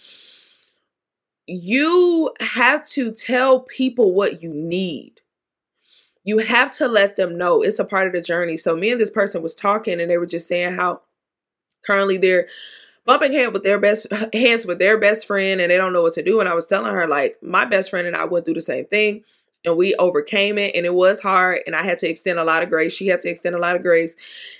you 1.48 2.32
have 2.40 2.88
to 2.90 3.12
tell 3.12 3.62
people 3.62 4.14
what 4.14 4.44
you 4.44 4.54
need. 4.54 5.22
You 6.24 6.40
have 6.40 6.76
to 6.78 6.88
let 6.88 7.16
them 7.16 7.38
know 7.38 7.62
it's 7.62 7.80
a 7.80 7.86
part 7.86 8.08
of 8.08 8.14
the 8.14 8.22
journey. 8.22 8.58
So 8.58 8.76
me 8.76 8.92
and 8.92 9.02
this 9.02 9.12
person 9.12 9.42
was 9.42 9.56
talking 9.56 10.00
and 10.00 10.10
they 10.10 10.18
were 10.18 10.26
just 10.26 10.48
saying 10.48 10.74
how 10.74 11.02
currently 11.84 12.18
they're 12.18 12.48
bumping 13.06 13.32
head 13.34 13.54
with 13.54 13.64
their 13.64 13.80
best 13.80 14.08
heads 14.34 14.66
with 14.66 14.80
their 14.80 14.98
best 14.98 15.28
friend 15.28 15.62
and 15.62 15.72
they 15.72 15.78
don't 15.78 15.94
know 15.94 16.02
what 16.02 16.14
to 16.14 16.24
do. 16.24 16.40
And 16.40 16.50
I 16.50 16.54
was 16.54 16.68
telling 16.68 16.94
her, 16.94 17.08
like, 17.08 17.42
my 17.42 17.66
best 17.66 17.90
friend 17.90 18.08
and 18.08 18.16
I 18.16 18.26
went 18.26 18.46
through 18.46 18.56
the 18.56 18.62
same 18.62 18.86
thing 18.86 19.24
and 19.64 19.78
we 19.78 19.96
overcame 19.96 20.58
it 20.58 20.76
and 20.76 20.86
it 20.86 20.94
was 20.94 21.22
hard 21.22 21.60
and 21.66 21.76
I 21.76 21.84
had 21.84 21.98
to 22.00 22.10
extend 22.10 22.40
a 22.40 22.44
lot 22.44 22.64
of 22.64 22.70
grace. 22.70 22.94
She 22.94 23.08
had 23.08 23.22
to 23.22 23.30
extend 23.30 23.56
a 23.56 23.60
lot 23.60 23.76
of 23.76 23.82
grace 23.82 24.16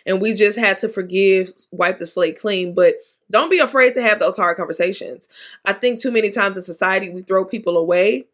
and 0.06 0.22
we 0.22 0.34
just 0.34 0.58
had 0.58 0.78
to 0.80 0.90
forgive, 0.90 1.52
wipe 1.72 1.98
the 1.98 2.08
slate 2.08 2.40
clean. 2.40 2.74
But 2.74 2.96
don't 3.32 3.50
be 3.50 3.60
afraid 3.60 3.94
to 3.94 4.02
have 4.02 4.20
those 4.20 4.38
hard 4.38 4.58
conversations. 4.58 5.28
I 5.66 5.74
think 5.74 6.00
too 6.00 6.12
many 6.12 6.30
times 6.30 6.58
in 6.58 6.64
society 6.64 7.10
we 7.10 7.24
throw 7.24 7.44
people 7.46 7.78
away 7.78 8.26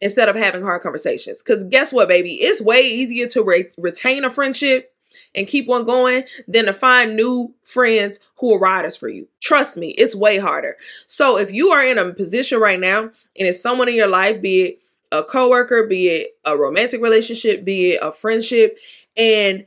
instead 0.00 0.28
of 0.28 0.36
having 0.36 0.62
hard 0.62 0.82
conversations. 0.82 1.42
Because 1.42 1.64
guess 1.64 1.92
what, 1.92 2.08
baby? 2.08 2.34
It's 2.34 2.60
way 2.60 2.80
easier 2.80 3.26
to 3.28 3.42
re- 3.42 3.70
retain 3.78 4.24
a 4.24 4.30
friendship 4.30 4.92
and 5.34 5.46
keep 5.46 5.68
on 5.68 5.84
going 5.84 6.24
than 6.48 6.66
to 6.66 6.72
find 6.72 7.16
new 7.16 7.54
friends 7.64 8.20
who 8.38 8.54
are 8.54 8.58
riders 8.58 8.96
for 8.96 9.08
you. 9.08 9.28
Trust 9.40 9.76
me, 9.76 9.88
it's 9.90 10.14
way 10.14 10.38
harder. 10.38 10.76
So 11.06 11.38
if 11.38 11.50
you 11.50 11.70
are 11.70 11.84
in 11.84 11.98
a 11.98 12.12
position 12.12 12.60
right 12.60 12.80
now 12.80 13.02
and 13.02 13.12
it's 13.36 13.60
someone 13.60 13.88
in 13.88 13.94
your 13.94 14.08
life, 14.08 14.40
be 14.40 14.62
it 14.62 14.78
a 15.12 15.22
coworker, 15.22 15.86
be 15.86 16.08
it 16.08 16.36
a 16.44 16.56
romantic 16.56 17.00
relationship, 17.00 17.64
be 17.64 17.92
it 17.92 18.00
a 18.02 18.12
friendship, 18.12 18.78
and 19.16 19.66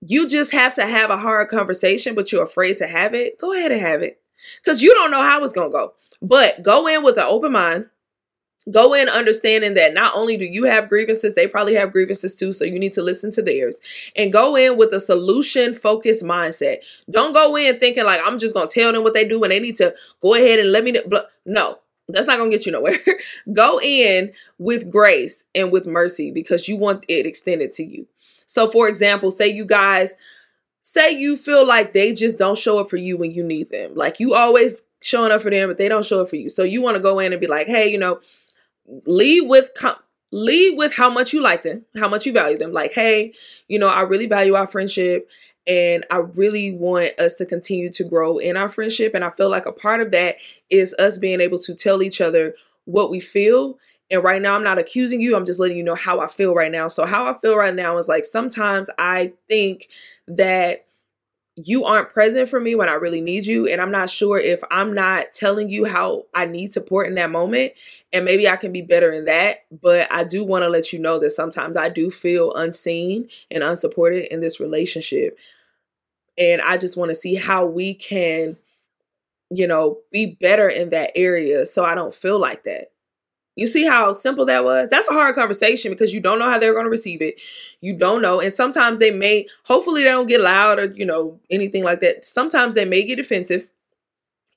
you 0.00 0.28
just 0.28 0.52
have 0.52 0.74
to 0.74 0.86
have 0.86 1.10
a 1.10 1.18
hard 1.18 1.48
conversation, 1.48 2.14
but 2.14 2.30
you're 2.32 2.42
afraid 2.42 2.76
to 2.78 2.86
have 2.86 3.14
it, 3.14 3.38
go 3.38 3.52
ahead 3.52 3.72
and 3.72 3.80
have 3.80 4.02
it. 4.02 4.20
Because 4.62 4.82
you 4.82 4.94
don't 4.94 5.10
know 5.10 5.22
how 5.22 5.42
it's 5.42 5.52
going 5.52 5.70
to 5.70 5.76
go. 5.76 5.94
But 6.22 6.62
go 6.62 6.86
in 6.86 7.02
with 7.02 7.16
an 7.16 7.24
open 7.24 7.52
mind 7.52 7.86
go 8.70 8.94
in 8.94 9.08
understanding 9.08 9.74
that 9.74 9.94
not 9.94 10.12
only 10.14 10.36
do 10.36 10.44
you 10.44 10.64
have 10.64 10.88
grievances, 10.88 11.34
they 11.34 11.46
probably 11.46 11.74
have 11.74 11.92
grievances 11.92 12.34
too. 12.34 12.52
So 12.52 12.64
you 12.64 12.78
need 12.78 12.92
to 12.94 13.02
listen 13.02 13.30
to 13.32 13.42
theirs 13.42 13.80
and 14.16 14.32
go 14.32 14.56
in 14.56 14.76
with 14.76 14.92
a 14.92 15.00
solution 15.00 15.74
focused 15.74 16.22
mindset. 16.22 16.78
Don't 17.10 17.32
go 17.32 17.56
in 17.56 17.78
thinking 17.78 18.04
like, 18.04 18.20
I'm 18.24 18.38
just 18.38 18.54
going 18.54 18.68
to 18.68 18.74
tell 18.74 18.92
them 18.92 19.02
what 19.02 19.14
they 19.14 19.26
do 19.26 19.42
and 19.42 19.52
they 19.52 19.60
need 19.60 19.76
to 19.76 19.94
go 20.20 20.34
ahead 20.34 20.58
and 20.58 20.72
let 20.72 20.84
me 20.84 20.92
know. 20.92 21.22
No, 21.44 21.78
that's 22.08 22.26
not 22.26 22.38
going 22.38 22.50
to 22.50 22.56
get 22.56 22.66
you 22.66 22.72
nowhere. 22.72 22.98
go 23.52 23.80
in 23.80 24.32
with 24.58 24.90
grace 24.90 25.44
and 25.54 25.70
with 25.70 25.86
mercy 25.86 26.30
because 26.30 26.66
you 26.68 26.76
want 26.76 27.04
it 27.08 27.26
extended 27.26 27.72
to 27.74 27.84
you. 27.84 28.06
So, 28.46 28.68
for 28.68 28.88
example, 28.88 29.30
say 29.30 29.48
you 29.48 29.64
guys 29.64 30.14
say 30.82 31.10
you 31.10 31.36
feel 31.36 31.66
like 31.66 31.92
they 31.92 32.12
just 32.12 32.38
don't 32.38 32.56
show 32.56 32.78
up 32.78 32.88
for 32.88 32.96
you 32.96 33.16
when 33.16 33.32
you 33.32 33.42
need 33.42 33.68
them. 33.70 33.94
Like 33.96 34.20
you 34.20 34.34
always 34.34 34.84
showing 35.02 35.32
up 35.32 35.42
for 35.42 35.50
them, 35.50 35.68
but 35.68 35.78
they 35.78 35.88
don't 35.88 36.04
show 36.04 36.22
up 36.22 36.30
for 36.30 36.36
you. 36.36 36.48
So 36.48 36.62
you 36.62 36.80
want 36.80 36.96
to 36.96 37.02
go 37.02 37.18
in 37.18 37.32
and 37.32 37.40
be 37.40 37.48
like, 37.48 37.66
hey, 37.66 37.88
you 37.90 37.98
know, 37.98 38.20
lead 39.06 39.48
with 39.48 39.70
lead 40.32 40.76
with 40.76 40.92
how 40.94 41.08
much 41.08 41.32
you 41.32 41.40
like 41.40 41.62
them, 41.62 41.84
how 41.96 42.08
much 42.08 42.26
you 42.26 42.32
value 42.32 42.58
them. 42.58 42.72
Like, 42.72 42.92
hey, 42.92 43.32
you 43.68 43.78
know, 43.78 43.88
I 43.88 44.02
really 44.02 44.26
value 44.26 44.54
our 44.54 44.66
friendship 44.66 45.28
and 45.66 46.04
I 46.10 46.18
really 46.18 46.72
want 46.72 47.18
us 47.18 47.34
to 47.36 47.46
continue 47.46 47.90
to 47.92 48.04
grow 48.04 48.38
in 48.38 48.56
our 48.56 48.68
friendship. 48.68 49.14
And 49.14 49.24
I 49.24 49.30
feel 49.30 49.50
like 49.50 49.66
a 49.66 49.72
part 49.72 50.00
of 50.00 50.12
that 50.12 50.36
is 50.70 50.94
us 50.98 51.18
being 51.18 51.40
able 51.40 51.58
to 51.60 51.74
tell 51.74 52.02
each 52.02 52.20
other 52.20 52.54
what 52.84 53.10
we 53.10 53.20
feel. 53.20 53.78
And 54.10 54.22
right 54.22 54.40
now, 54.40 54.54
I'm 54.54 54.62
not 54.62 54.78
accusing 54.78 55.20
you, 55.20 55.34
I'm 55.34 55.44
just 55.44 55.58
letting 55.58 55.76
you 55.76 55.82
know 55.82 55.96
how 55.96 56.20
I 56.20 56.28
feel 56.28 56.54
right 56.54 56.70
now. 56.70 56.86
So, 56.86 57.04
how 57.04 57.26
I 57.26 57.36
feel 57.40 57.56
right 57.56 57.74
now 57.74 57.98
is 57.98 58.06
like 58.06 58.24
sometimes 58.24 58.88
I 58.98 59.32
think 59.48 59.88
that 60.28 60.85
you 61.56 61.84
aren't 61.84 62.12
present 62.12 62.50
for 62.50 62.60
me 62.60 62.74
when 62.74 62.88
I 62.88 62.94
really 62.94 63.22
need 63.22 63.46
you. 63.46 63.66
And 63.66 63.80
I'm 63.80 63.90
not 63.90 64.10
sure 64.10 64.38
if 64.38 64.62
I'm 64.70 64.92
not 64.92 65.32
telling 65.32 65.70
you 65.70 65.86
how 65.86 66.24
I 66.34 66.44
need 66.44 66.72
support 66.72 67.08
in 67.08 67.14
that 67.14 67.30
moment. 67.30 67.72
And 68.12 68.26
maybe 68.26 68.46
I 68.46 68.56
can 68.56 68.72
be 68.72 68.82
better 68.82 69.10
in 69.10 69.24
that. 69.24 69.64
But 69.72 70.12
I 70.12 70.24
do 70.24 70.44
want 70.44 70.64
to 70.64 70.68
let 70.68 70.92
you 70.92 70.98
know 70.98 71.18
that 71.18 71.30
sometimes 71.30 71.76
I 71.76 71.88
do 71.88 72.10
feel 72.10 72.52
unseen 72.52 73.28
and 73.50 73.62
unsupported 73.62 74.26
in 74.26 74.40
this 74.40 74.60
relationship. 74.60 75.38
And 76.36 76.60
I 76.60 76.76
just 76.76 76.98
want 76.98 77.10
to 77.10 77.14
see 77.14 77.34
how 77.34 77.64
we 77.64 77.94
can, 77.94 78.58
you 79.48 79.66
know, 79.66 79.98
be 80.12 80.36
better 80.38 80.68
in 80.68 80.90
that 80.90 81.12
area 81.14 81.64
so 81.64 81.86
I 81.86 81.94
don't 81.94 82.14
feel 82.14 82.38
like 82.38 82.64
that. 82.64 82.88
You 83.56 83.66
see 83.66 83.86
how 83.86 84.12
simple 84.12 84.44
that 84.46 84.64
was? 84.64 84.88
That's 84.90 85.08
a 85.08 85.12
hard 85.12 85.34
conversation 85.34 85.90
because 85.90 86.12
you 86.12 86.20
don't 86.20 86.38
know 86.38 86.48
how 86.48 86.58
they're 86.58 86.74
going 86.74 86.84
to 86.84 86.90
receive 86.90 87.22
it. 87.22 87.40
You 87.80 87.94
don't 87.94 88.20
know. 88.20 88.38
And 88.40 88.52
sometimes 88.52 88.98
they 88.98 89.10
may, 89.10 89.48
hopefully, 89.64 90.02
they 90.02 90.10
don't 90.10 90.28
get 90.28 90.42
loud 90.42 90.78
or, 90.78 90.92
you 90.92 91.06
know, 91.06 91.40
anything 91.50 91.82
like 91.82 92.00
that. 92.00 92.26
Sometimes 92.26 92.74
they 92.74 92.84
may 92.84 93.02
get 93.02 93.16
defensive. 93.16 93.68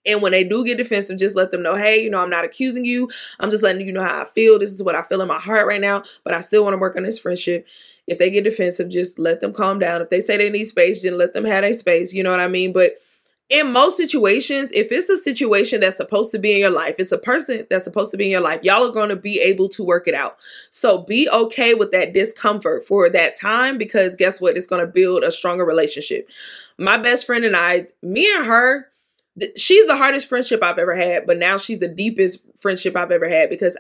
And 0.06 0.22
when 0.22 0.34
they 0.34 0.44
do 0.44 0.66
get 0.66 0.78
defensive, 0.78 1.18
just 1.18 1.36
let 1.36 1.52
them 1.52 1.62
know, 1.62 1.76
hey, 1.76 2.02
you 2.02 2.10
know, 2.10 2.20
I'm 2.20 2.30
not 2.30 2.46
accusing 2.46 2.86
you. 2.86 3.10
I'm 3.40 3.50
just 3.50 3.64
letting 3.64 3.86
you 3.86 3.94
know 3.94 4.04
how 4.04 4.22
I 4.22 4.26
feel. 4.26 4.60
This 4.60 4.72
is 4.74 4.84
what 4.84 4.96
I 4.96 5.04
feel 5.04 5.22
in 5.22 5.28
my 5.28 5.40
heart 5.40 5.68
right 5.68 5.82
now, 5.82 6.04
but 6.24 6.34
I 6.34 6.42
still 6.42 6.64
want 6.64 6.74
to 6.74 6.78
work 6.78 6.96
on 6.96 7.04
this 7.04 7.20
friendship. 7.20 7.68
If 8.08 8.18
they 8.18 8.30
get 8.30 8.44
defensive, 8.44 8.90
just 8.90 9.20
let 9.20 9.40
them 9.40 9.54
calm 9.54 9.78
down. 9.80 10.02
If 10.02 10.10
they 10.10 10.22
say 10.22 10.36
they 10.36 10.50
need 10.50 10.66
space, 10.66 11.04
then 11.04 11.18
let 11.18 11.34
them 11.34 11.46
have 11.46 11.64
a 11.64 11.74
space. 11.74 12.14
You 12.14 12.24
know 12.24 12.32
what 12.32 12.40
I 12.40 12.48
mean? 12.48 12.74
But 12.74 12.94
in 13.50 13.72
most 13.72 13.98
situations, 13.98 14.72
if 14.74 14.92
it's 14.92 15.10
a 15.10 15.18
situation 15.18 15.82
that's 15.82 15.98
supposed 15.98 16.32
to 16.32 16.40
be 16.40 16.54
in 16.54 16.60
your 16.60 16.70
life, 16.70 16.96
it's 17.00 17.12
a 17.12 17.18
person 17.18 17.66
that's 17.70 17.84
supposed 17.84 18.12
to 18.12 18.18
be 18.18 18.26
in 18.26 18.32
your 18.32 18.42
life, 18.42 18.60
y'all 18.62 18.88
are 18.88 18.94
going 18.94 19.10
to 19.10 19.16
be 19.16 19.40
able 19.40 19.68
to 19.70 19.84
work 19.84 20.08
it 20.08 20.14
out. 20.14 20.38
So 20.70 21.00
be 21.00 21.28
okay 21.30 21.74
with 21.74 21.92
that 21.92 22.14
discomfort 22.14 22.86
for 22.86 23.10
that 23.10 23.36
time 23.40 23.80
because 23.80 24.16
guess 24.16 24.40
what? 24.40 24.56
It's 24.56 24.68
going 24.68 24.86
to 24.86 24.92
build 24.92 25.24
a 25.24 25.32
stronger 25.32 25.66
relationship. 25.66 26.30
My 26.78 26.98
best 26.98 27.26
friend 27.26 27.44
and 27.44 27.56
I, 27.56 27.88
me 28.04 28.32
and 28.32 28.46
her, 28.46 28.86
she's 29.58 29.88
the 29.88 29.98
hardest 29.98 30.30
friendship 30.30 30.64
I've 30.64 30.78
ever 30.78 30.96
had, 30.96 31.26
but 31.26 31.38
now 31.38 31.58
she's 31.58 31.80
the 31.80 31.88
deepest 31.88 32.42
friendship 32.60 32.96
I've 32.96 33.12
ever 33.12 33.28
had 33.28 33.50
because 33.50 33.76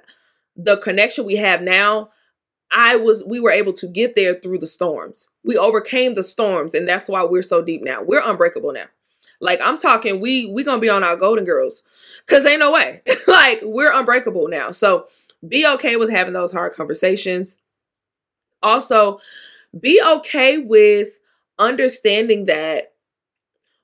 the 0.55 0.77
connection 0.77 1.25
we 1.25 1.35
have 1.35 1.61
now, 1.61 2.09
I 2.71 2.95
was 2.95 3.23
we 3.23 3.39
were 3.39 3.51
able 3.51 3.73
to 3.73 3.87
get 3.87 4.15
there 4.15 4.35
through 4.35 4.59
the 4.59 4.67
storms. 4.67 5.29
We 5.43 5.57
overcame 5.57 6.15
the 6.15 6.23
storms 6.23 6.73
and 6.73 6.87
that's 6.87 7.07
why 7.07 7.23
we're 7.23 7.43
so 7.43 7.63
deep 7.63 7.83
now. 7.83 8.01
We're 8.01 8.27
unbreakable 8.27 8.73
now. 8.73 8.85
Like 9.41 9.59
I'm 9.63 9.77
talking, 9.77 10.19
we 10.19 10.47
we 10.47 10.63
gonna 10.63 10.81
be 10.81 10.89
on 10.89 11.03
our 11.03 11.15
Golden 11.15 11.45
Girls, 11.45 11.83
cause 12.27 12.45
ain't 12.45 12.59
no 12.59 12.71
way. 12.71 13.01
like 13.27 13.59
we're 13.63 13.91
unbreakable 13.91 14.47
now. 14.47 14.71
So 14.71 15.07
be 15.47 15.65
okay 15.65 15.95
with 15.95 16.09
having 16.11 16.33
those 16.33 16.51
hard 16.51 16.73
conversations. 16.73 17.57
Also, 18.61 19.19
be 19.79 20.01
okay 20.05 20.57
with 20.57 21.19
understanding 21.57 22.45
that 22.45 22.93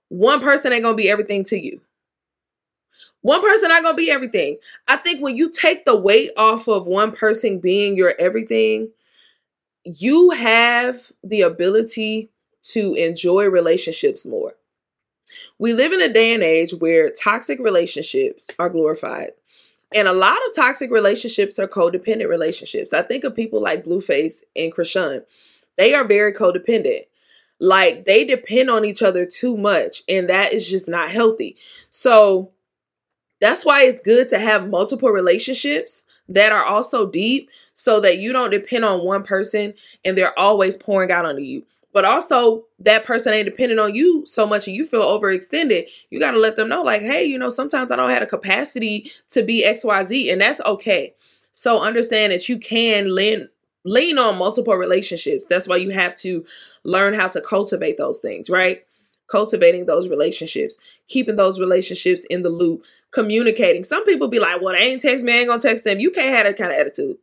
one 0.09 0.41
person 0.41 0.73
ain't 0.73 0.83
gonna 0.83 0.95
be 0.95 1.09
everything 1.09 1.43
to 1.45 1.57
you. 1.57 1.81
One 3.21 3.41
person 3.41 3.69
not 3.69 3.81
gonna 3.81 3.97
be 3.97 4.11
everything. 4.11 4.57
I 4.87 4.97
think 4.97 5.21
when 5.21 5.35
you 5.35 5.49
take 5.49 5.85
the 5.85 5.95
weight 5.95 6.31
off 6.37 6.67
of 6.67 6.85
one 6.85 7.11
person 7.11 7.59
being 7.59 7.97
your 7.97 8.13
everything, 8.19 8.91
you 9.83 10.31
have 10.31 11.11
the 11.23 11.41
ability 11.41 12.29
to 12.61 12.93
enjoy 12.95 13.45
relationships 13.45 14.25
more. 14.25 14.53
We 15.57 15.73
live 15.73 15.93
in 15.93 16.01
a 16.01 16.11
day 16.11 16.33
and 16.33 16.43
age 16.43 16.73
where 16.73 17.09
toxic 17.09 17.59
relationships 17.59 18.49
are 18.59 18.69
glorified. 18.69 19.31
And 19.93 20.07
a 20.07 20.13
lot 20.13 20.37
of 20.47 20.55
toxic 20.55 20.91
relationships 20.91 21.59
are 21.59 21.67
codependent 21.67 22.27
relationships. 22.27 22.93
I 22.93 23.01
think 23.01 23.23
of 23.23 23.35
people 23.35 23.61
like 23.61 23.85
Blueface 23.85 24.43
and 24.55 24.73
Chrisean. 24.73 25.23
They 25.77 25.93
are 25.93 26.07
very 26.07 26.33
codependent. 26.33 27.05
Like 27.59 28.05
they 28.05 28.25
depend 28.25 28.69
on 28.69 28.83
each 28.83 29.01
other 29.01 29.25
too 29.25 29.55
much, 29.55 30.03
and 30.09 30.29
that 30.29 30.51
is 30.51 30.67
just 30.69 30.89
not 30.89 31.09
healthy. 31.09 31.55
So 31.89 32.51
that's 33.39 33.63
why 33.63 33.83
it's 33.83 34.01
good 34.01 34.27
to 34.29 34.39
have 34.39 34.69
multiple 34.69 35.09
relationships 35.09 36.03
that 36.27 36.51
are 36.51 36.65
also 36.65 37.09
deep 37.09 37.49
so 37.73 37.99
that 37.99 38.17
you 38.17 38.33
don't 38.33 38.49
depend 38.49 38.83
on 38.83 39.05
one 39.05 39.23
person 39.23 39.73
and 40.03 40.17
they're 40.17 40.37
always 40.37 40.75
pouring 40.75 41.11
out 41.11 41.25
onto 41.25 41.41
you 41.41 41.63
but 41.95 42.05
also 42.05 42.65
that 42.77 43.05
person 43.05 43.33
ain't 43.33 43.45
dependent 43.45 43.79
on 43.79 43.95
you 43.95 44.23
so 44.27 44.45
much 44.45 44.67
and 44.67 44.75
you 44.75 44.85
feel 44.85 45.01
overextended 45.01 45.87
you 46.11 46.19
got 46.19 46.31
to 46.31 46.39
let 46.39 46.55
them 46.55 46.69
know 46.69 46.83
like 46.83 47.01
hey 47.01 47.23
you 47.23 47.39
know 47.39 47.49
sometimes 47.49 47.91
i 47.91 47.95
don't 47.95 48.11
have 48.11 48.19
the 48.19 48.27
capacity 48.27 49.11
to 49.29 49.41
be 49.41 49.65
xyz 49.65 50.31
and 50.31 50.41
that's 50.41 50.61
okay 50.61 51.15
so 51.51 51.81
understand 51.81 52.33
that 52.33 52.47
you 52.49 52.59
can 52.59 53.15
lend 53.15 53.47
lean 53.85 54.17
on 54.17 54.37
multiple 54.37 54.75
relationships. 54.75 55.45
That's 55.47 55.67
why 55.67 55.77
you 55.77 55.91
have 55.91 56.15
to 56.15 56.43
learn 56.83 57.13
how 57.13 57.29
to 57.29 57.39
cultivate 57.39 57.97
those 57.97 58.19
things, 58.19 58.49
right? 58.49 58.83
Cultivating 59.27 59.85
those 59.85 60.09
relationships, 60.09 60.77
keeping 61.07 61.35
those 61.35 61.59
relationships 61.59 62.25
in 62.25 62.43
the 62.43 62.49
loop, 62.49 62.83
communicating. 63.11 63.83
Some 63.83 64.03
people 64.03 64.27
be 64.27 64.39
like, 64.39 64.61
well, 64.61 64.73
they 64.73 64.81
ain't 64.81 65.01
text 65.01 65.23
me, 65.23 65.33
I 65.33 65.37
ain't 65.37 65.47
gonna 65.47 65.61
text 65.61 65.83
them. 65.83 65.99
You 65.99 66.11
can't 66.11 66.35
have 66.35 66.45
that 66.45 66.57
kind 66.57 66.71
of 66.71 66.79
attitude. 66.79 67.17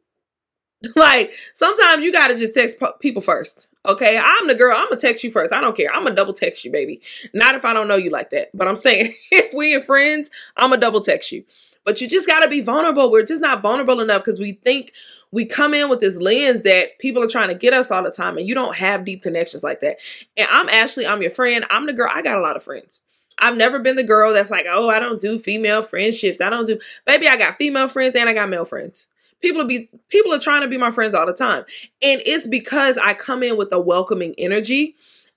like, 0.96 1.34
sometimes 1.52 2.04
you 2.04 2.12
gotta 2.12 2.36
just 2.36 2.54
text 2.54 2.76
people 3.00 3.22
first. 3.22 3.68
Okay, 3.84 4.16
I'm 4.16 4.46
the 4.46 4.54
girl. 4.54 4.76
I'm 4.76 4.88
gonna 4.88 5.00
text 5.00 5.24
you 5.24 5.30
first. 5.30 5.52
I 5.52 5.60
don't 5.60 5.76
care. 5.76 5.92
I'm 5.92 6.04
gonna 6.04 6.14
double 6.14 6.34
text 6.34 6.64
you, 6.64 6.70
baby. 6.70 7.00
Not 7.34 7.56
if 7.56 7.64
I 7.64 7.72
don't 7.72 7.88
know 7.88 7.96
you 7.96 8.10
like 8.10 8.30
that. 8.30 8.50
But 8.54 8.68
I'm 8.68 8.76
saying 8.76 9.14
if 9.30 9.52
we 9.54 9.74
are 9.74 9.80
friends, 9.80 10.30
I'm 10.56 10.70
gonna 10.70 10.80
double 10.80 11.00
text 11.00 11.32
you. 11.32 11.44
But 11.84 12.00
you 12.00 12.08
just 12.08 12.28
gotta 12.28 12.48
be 12.48 12.60
vulnerable. 12.60 13.10
We're 13.10 13.24
just 13.24 13.42
not 13.42 13.60
vulnerable 13.60 14.00
enough 14.00 14.22
because 14.22 14.38
we 14.38 14.52
think 14.52 14.92
we 15.32 15.44
come 15.44 15.74
in 15.74 15.88
with 15.88 15.98
this 15.98 16.16
lens 16.16 16.62
that 16.62 16.98
people 17.00 17.22
are 17.22 17.28
trying 17.28 17.48
to 17.48 17.56
get 17.56 17.74
us 17.74 17.90
all 17.90 18.04
the 18.04 18.12
time, 18.12 18.38
and 18.38 18.46
you 18.46 18.54
don't 18.54 18.76
have 18.76 19.04
deep 19.04 19.22
connections 19.22 19.64
like 19.64 19.80
that. 19.80 19.96
And 20.36 20.46
I'm 20.50 20.68
Ashley, 20.68 21.06
I'm 21.06 21.22
your 21.22 21.32
friend. 21.32 21.64
I'm 21.68 21.86
the 21.86 21.92
girl, 21.92 22.10
I 22.12 22.22
got 22.22 22.38
a 22.38 22.42
lot 22.42 22.56
of 22.56 22.62
friends. 22.62 23.02
I've 23.38 23.56
never 23.56 23.80
been 23.80 23.96
the 23.96 24.04
girl 24.04 24.32
that's 24.32 24.52
like, 24.52 24.66
oh, 24.68 24.88
I 24.88 25.00
don't 25.00 25.20
do 25.20 25.38
female 25.40 25.82
friendships. 25.82 26.40
I 26.40 26.50
don't 26.50 26.66
do, 26.66 26.78
baby, 27.04 27.26
I 27.26 27.36
got 27.36 27.56
female 27.56 27.88
friends 27.88 28.14
and 28.14 28.28
I 28.28 28.34
got 28.34 28.48
male 28.48 28.64
friends. 28.64 29.08
People 29.42 29.64
be 29.64 29.90
people 30.08 30.32
are 30.32 30.38
trying 30.38 30.62
to 30.62 30.68
be 30.68 30.78
my 30.78 30.90
friends 30.90 31.14
all 31.14 31.26
the 31.26 31.32
time. 31.32 31.64
And 32.00 32.22
it's 32.24 32.46
because 32.46 32.96
I 32.96 33.14
come 33.14 33.42
in 33.42 33.56
with 33.56 33.72
a 33.72 33.80
welcoming 33.80 34.34
energy 34.38 34.94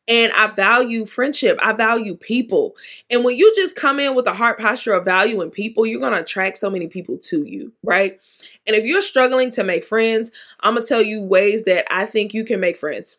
and 0.08 0.32
I 0.34 0.48
value 0.48 1.06
friendship. 1.06 1.58
I 1.62 1.74
value 1.74 2.15
people. 2.15 2.76
And 3.10 3.24
when 3.24 3.36
you 3.36 3.54
just 3.56 3.76
come 3.76 4.00
in 4.00 4.15
with 4.15 4.28
a 4.28 4.34
heart 4.34 4.60
posture 4.60 4.94
of 4.94 5.06
valuing 5.06 5.50
people, 5.50 5.86
you're 5.86 6.00
going 6.00 6.13
to 6.13 6.22
attract 6.22 6.58
so 6.58 6.70
many 6.70 6.88
people 6.88 7.18
to 7.24 7.44
you, 7.44 7.74
right? 7.84 8.20
And 8.68 8.76
if 8.76 8.86
you're 8.86 9.02
struggling 9.02 9.50
to 9.52 9.63
make 9.63 9.84
friends, 9.84 10.32
I'm 10.60 10.74
going 10.74 10.84
to 10.84 10.88
tell 10.89 11.02
you 11.02 11.22
ways 11.22 11.63
that 11.63 11.91
I 11.91 12.06
think 12.06 12.34
you 12.34 12.46
can 12.46 12.60
make 12.60 12.78
friends. 12.78 13.18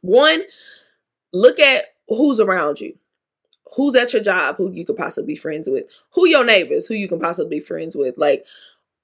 One, 0.00 0.42
look 1.32 1.58
at 1.58 1.84
who's 2.06 2.38
around 2.38 2.80
you. 2.80 2.96
Who's 3.76 3.96
at 3.96 4.12
your 4.12 4.22
job 4.22 4.56
who 4.56 4.70
you 4.70 4.86
could 4.86 4.96
possibly 4.96 5.34
be 5.34 5.36
friends 5.36 5.68
with? 5.68 5.84
Who 6.12 6.26
your 6.26 6.44
neighbors 6.44 6.86
who 6.86 6.94
you 6.94 7.08
can 7.08 7.18
possibly 7.18 7.58
be 7.58 7.60
friends 7.60 7.94
with? 7.94 8.16
Like, 8.16 8.46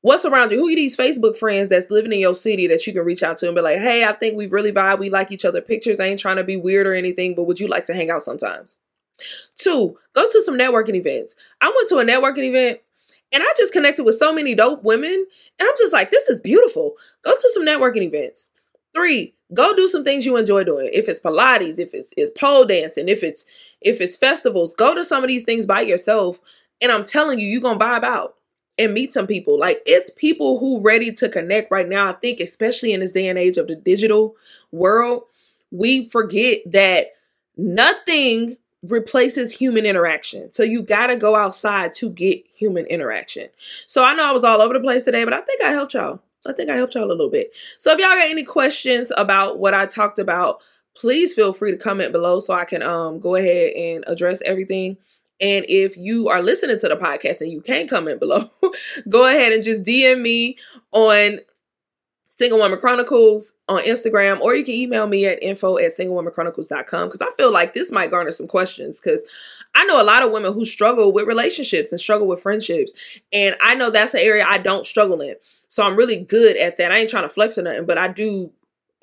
what's 0.04 0.26
around 0.26 0.50
you? 0.50 0.58
Who 0.58 0.70
are 0.70 0.76
these 0.76 0.98
Facebook 0.98 1.34
friends 1.34 1.70
that's 1.70 1.90
living 1.90 2.12
in 2.12 2.18
your 2.18 2.34
city 2.34 2.66
that 2.66 2.86
you 2.86 2.92
can 2.92 3.06
reach 3.06 3.22
out 3.22 3.38
to 3.38 3.46
and 3.46 3.54
be 3.54 3.62
like, 3.62 3.78
hey, 3.78 4.04
I 4.04 4.12
think 4.12 4.36
we 4.36 4.46
really 4.46 4.70
vibe. 4.70 4.98
We 4.98 5.08
like 5.08 5.32
each 5.32 5.46
other 5.46 5.62
pictures. 5.62 5.98
I 5.98 6.04
ain't 6.04 6.20
trying 6.20 6.36
to 6.36 6.44
be 6.44 6.58
weird 6.58 6.86
or 6.86 6.92
anything, 6.92 7.34
but 7.34 7.44
would 7.44 7.58
you 7.58 7.68
like 7.68 7.86
to 7.86 7.94
hang 7.94 8.10
out 8.10 8.22
sometimes? 8.22 8.80
Two, 9.56 9.96
go 10.14 10.28
to 10.28 10.42
some 10.42 10.58
networking 10.58 10.94
events. 10.94 11.36
I 11.62 11.72
went 11.74 11.88
to 11.88 11.96
a 11.96 12.04
networking 12.04 12.46
event 12.50 12.80
and 13.32 13.42
I 13.42 13.46
just 13.56 13.72
connected 13.72 14.04
with 14.04 14.16
so 14.16 14.30
many 14.30 14.54
dope 14.54 14.84
women. 14.84 15.26
And 15.58 15.66
I'm 15.66 15.74
just 15.78 15.94
like, 15.94 16.10
this 16.10 16.28
is 16.28 16.38
beautiful. 16.38 16.92
Go 17.22 17.32
to 17.32 17.50
some 17.54 17.64
networking 17.64 18.02
events. 18.02 18.50
Three, 18.94 19.34
go 19.54 19.74
do 19.74 19.88
some 19.88 20.04
things 20.04 20.26
you 20.26 20.36
enjoy 20.36 20.64
doing. 20.64 20.90
If 20.92 21.08
it's 21.08 21.18
Pilates, 21.18 21.78
if 21.78 21.94
it's, 21.94 22.12
it's 22.18 22.30
pole 22.38 22.66
dancing, 22.66 23.08
if 23.08 23.22
it's 23.22 23.46
if 23.80 24.02
it's 24.02 24.16
festivals, 24.16 24.74
go 24.74 24.94
to 24.94 25.02
some 25.02 25.24
of 25.24 25.28
these 25.28 25.44
things 25.44 25.64
by 25.64 25.80
yourself. 25.80 26.40
And 26.82 26.92
I'm 26.92 27.04
telling 27.04 27.38
you, 27.38 27.46
you're 27.46 27.62
gonna 27.62 27.78
vibe 27.78 28.04
out 28.04 28.34
and 28.78 28.92
meet 28.92 29.12
some 29.12 29.26
people. 29.26 29.58
Like 29.58 29.82
it's 29.86 30.10
people 30.10 30.58
who 30.58 30.80
ready 30.80 31.12
to 31.12 31.28
connect 31.28 31.70
right 31.70 31.88
now. 31.88 32.08
I 32.08 32.12
think, 32.12 32.40
especially 32.40 32.92
in 32.92 33.00
this 33.00 33.12
day 33.12 33.28
and 33.28 33.38
age 33.38 33.56
of 33.56 33.68
the 33.68 33.76
digital 33.76 34.36
world, 34.72 35.24
we 35.70 36.08
forget 36.08 36.60
that 36.66 37.08
nothing 37.56 38.56
replaces 38.82 39.52
human 39.52 39.86
interaction. 39.86 40.52
So 40.52 40.62
you 40.62 40.82
got 40.82 41.06
to 41.06 41.16
go 41.16 41.36
outside 41.36 41.94
to 41.94 42.10
get 42.10 42.44
human 42.54 42.86
interaction. 42.86 43.48
So 43.86 44.04
I 44.04 44.14
know 44.14 44.28
I 44.28 44.32
was 44.32 44.44
all 44.44 44.60
over 44.60 44.74
the 44.74 44.80
place 44.80 45.04
today, 45.04 45.24
but 45.24 45.32
I 45.32 45.40
think 45.40 45.62
I 45.62 45.70
helped 45.70 45.94
y'all. 45.94 46.20
I 46.46 46.52
think 46.52 46.68
I 46.68 46.76
helped 46.76 46.94
y'all 46.94 47.04
a 47.04 47.08
little 47.08 47.30
bit. 47.30 47.52
So 47.78 47.92
if 47.92 47.98
y'all 47.98 48.10
got 48.10 48.30
any 48.30 48.44
questions 48.44 49.10
about 49.16 49.58
what 49.58 49.72
I 49.72 49.86
talked 49.86 50.18
about, 50.18 50.60
please 50.94 51.32
feel 51.32 51.52
free 51.52 51.70
to 51.70 51.76
comment 51.76 52.12
below 52.12 52.40
so 52.40 52.54
I 52.54 52.64
can 52.64 52.82
um 52.82 53.18
go 53.18 53.34
ahead 53.34 53.72
and 53.72 54.04
address 54.06 54.42
everything. 54.44 54.96
And 55.40 55.64
if 55.68 55.96
you 55.96 56.28
are 56.28 56.42
listening 56.42 56.78
to 56.78 56.88
the 56.88 56.96
podcast 56.96 57.40
and 57.40 57.50
you 57.50 57.60
can 57.60 57.88
comment 57.88 58.20
below, 58.20 58.50
go 59.08 59.26
ahead 59.26 59.52
and 59.52 59.64
just 59.64 59.82
DM 59.82 60.20
me 60.20 60.56
on 60.92 61.40
Single 62.28 62.58
Woman 62.58 62.80
Chronicles 62.80 63.52
on 63.68 63.82
Instagram, 63.82 64.40
or 64.40 64.56
you 64.56 64.64
can 64.64 64.74
email 64.74 65.06
me 65.06 65.24
at 65.26 65.40
info 65.42 65.78
at 65.78 65.92
singlewomanchronicles.com 65.96 67.08
because 67.08 67.20
I 67.20 67.30
feel 67.36 67.52
like 67.52 67.74
this 67.74 67.92
might 67.92 68.10
garner 68.10 68.32
some 68.32 68.48
questions 68.48 69.00
because 69.00 69.22
I 69.74 69.84
know 69.84 70.00
a 70.00 70.04
lot 70.04 70.24
of 70.24 70.32
women 70.32 70.52
who 70.52 70.64
struggle 70.64 71.12
with 71.12 71.28
relationships 71.28 71.92
and 71.92 72.00
struggle 72.00 72.26
with 72.26 72.42
friendships. 72.42 72.92
And 73.32 73.54
I 73.60 73.74
know 73.76 73.90
that's 73.90 74.14
an 74.14 74.20
area 74.20 74.44
I 74.46 74.58
don't 74.58 74.84
struggle 74.84 75.20
in. 75.20 75.36
So 75.68 75.84
I'm 75.84 75.96
really 75.96 76.16
good 76.16 76.56
at 76.56 76.76
that. 76.78 76.90
I 76.90 76.98
ain't 76.98 77.10
trying 77.10 77.22
to 77.22 77.28
flex 77.28 77.56
or 77.56 77.62
nothing, 77.62 77.86
but 77.86 77.98
I 77.98 78.08
do 78.08 78.50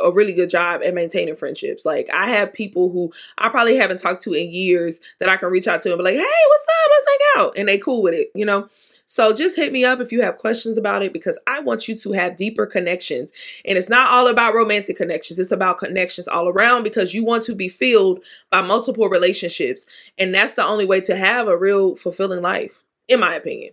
a 0.03 0.11
really 0.11 0.33
good 0.33 0.49
job 0.49 0.81
at 0.83 0.93
maintaining 0.93 1.35
friendships. 1.35 1.85
Like 1.85 2.09
I 2.13 2.27
have 2.27 2.53
people 2.53 2.91
who 2.91 3.11
I 3.37 3.49
probably 3.49 3.75
haven't 3.75 3.99
talked 3.99 4.21
to 4.23 4.33
in 4.33 4.51
years 4.51 4.99
that 5.19 5.29
I 5.29 5.37
can 5.37 5.49
reach 5.49 5.67
out 5.67 5.81
to 5.83 5.89
and 5.89 5.97
be 5.97 6.03
like, 6.03 6.15
"Hey, 6.15 6.21
what's 6.21 6.67
up? 6.67 6.91
Let's 6.91 7.07
hang 7.07 7.43
out," 7.43 7.53
and 7.57 7.67
they 7.67 7.77
cool 7.77 8.01
with 8.01 8.13
it, 8.13 8.31
you 8.35 8.45
know. 8.45 8.69
So 9.11 9.33
just 9.33 9.57
hit 9.57 9.73
me 9.73 9.83
up 9.83 9.99
if 9.99 10.13
you 10.13 10.21
have 10.21 10.37
questions 10.37 10.77
about 10.77 11.03
it 11.03 11.11
because 11.11 11.37
I 11.45 11.59
want 11.59 11.89
you 11.89 11.95
to 11.97 12.13
have 12.13 12.37
deeper 12.37 12.65
connections. 12.65 13.33
And 13.65 13.77
it's 13.77 13.89
not 13.89 14.07
all 14.07 14.27
about 14.29 14.53
romantic 14.53 14.95
connections, 14.95 15.37
it's 15.37 15.51
about 15.51 15.79
connections 15.79 16.29
all 16.29 16.47
around 16.47 16.83
because 16.83 17.13
you 17.13 17.25
want 17.25 17.43
to 17.43 17.53
be 17.53 17.67
filled 17.67 18.23
by 18.49 18.61
multiple 18.61 19.09
relationships. 19.09 19.85
And 20.17 20.33
that's 20.33 20.53
the 20.53 20.63
only 20.63 20.85
way 20.85 21.01
to 21.01 21.17
have 21.17 21.49
a 21.49 21.57
real 21.57 21.97
fulfilling 21.97 22.41
life, 22.41 22.85
in 23.09 23.19
my 23.19 23.35
opinion. 23.35 23.71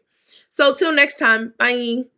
So 0.49 0.75
till 0.75 0.93
next 0.93 1.21
time, 1.21 1.55
bye. 1.57 2.18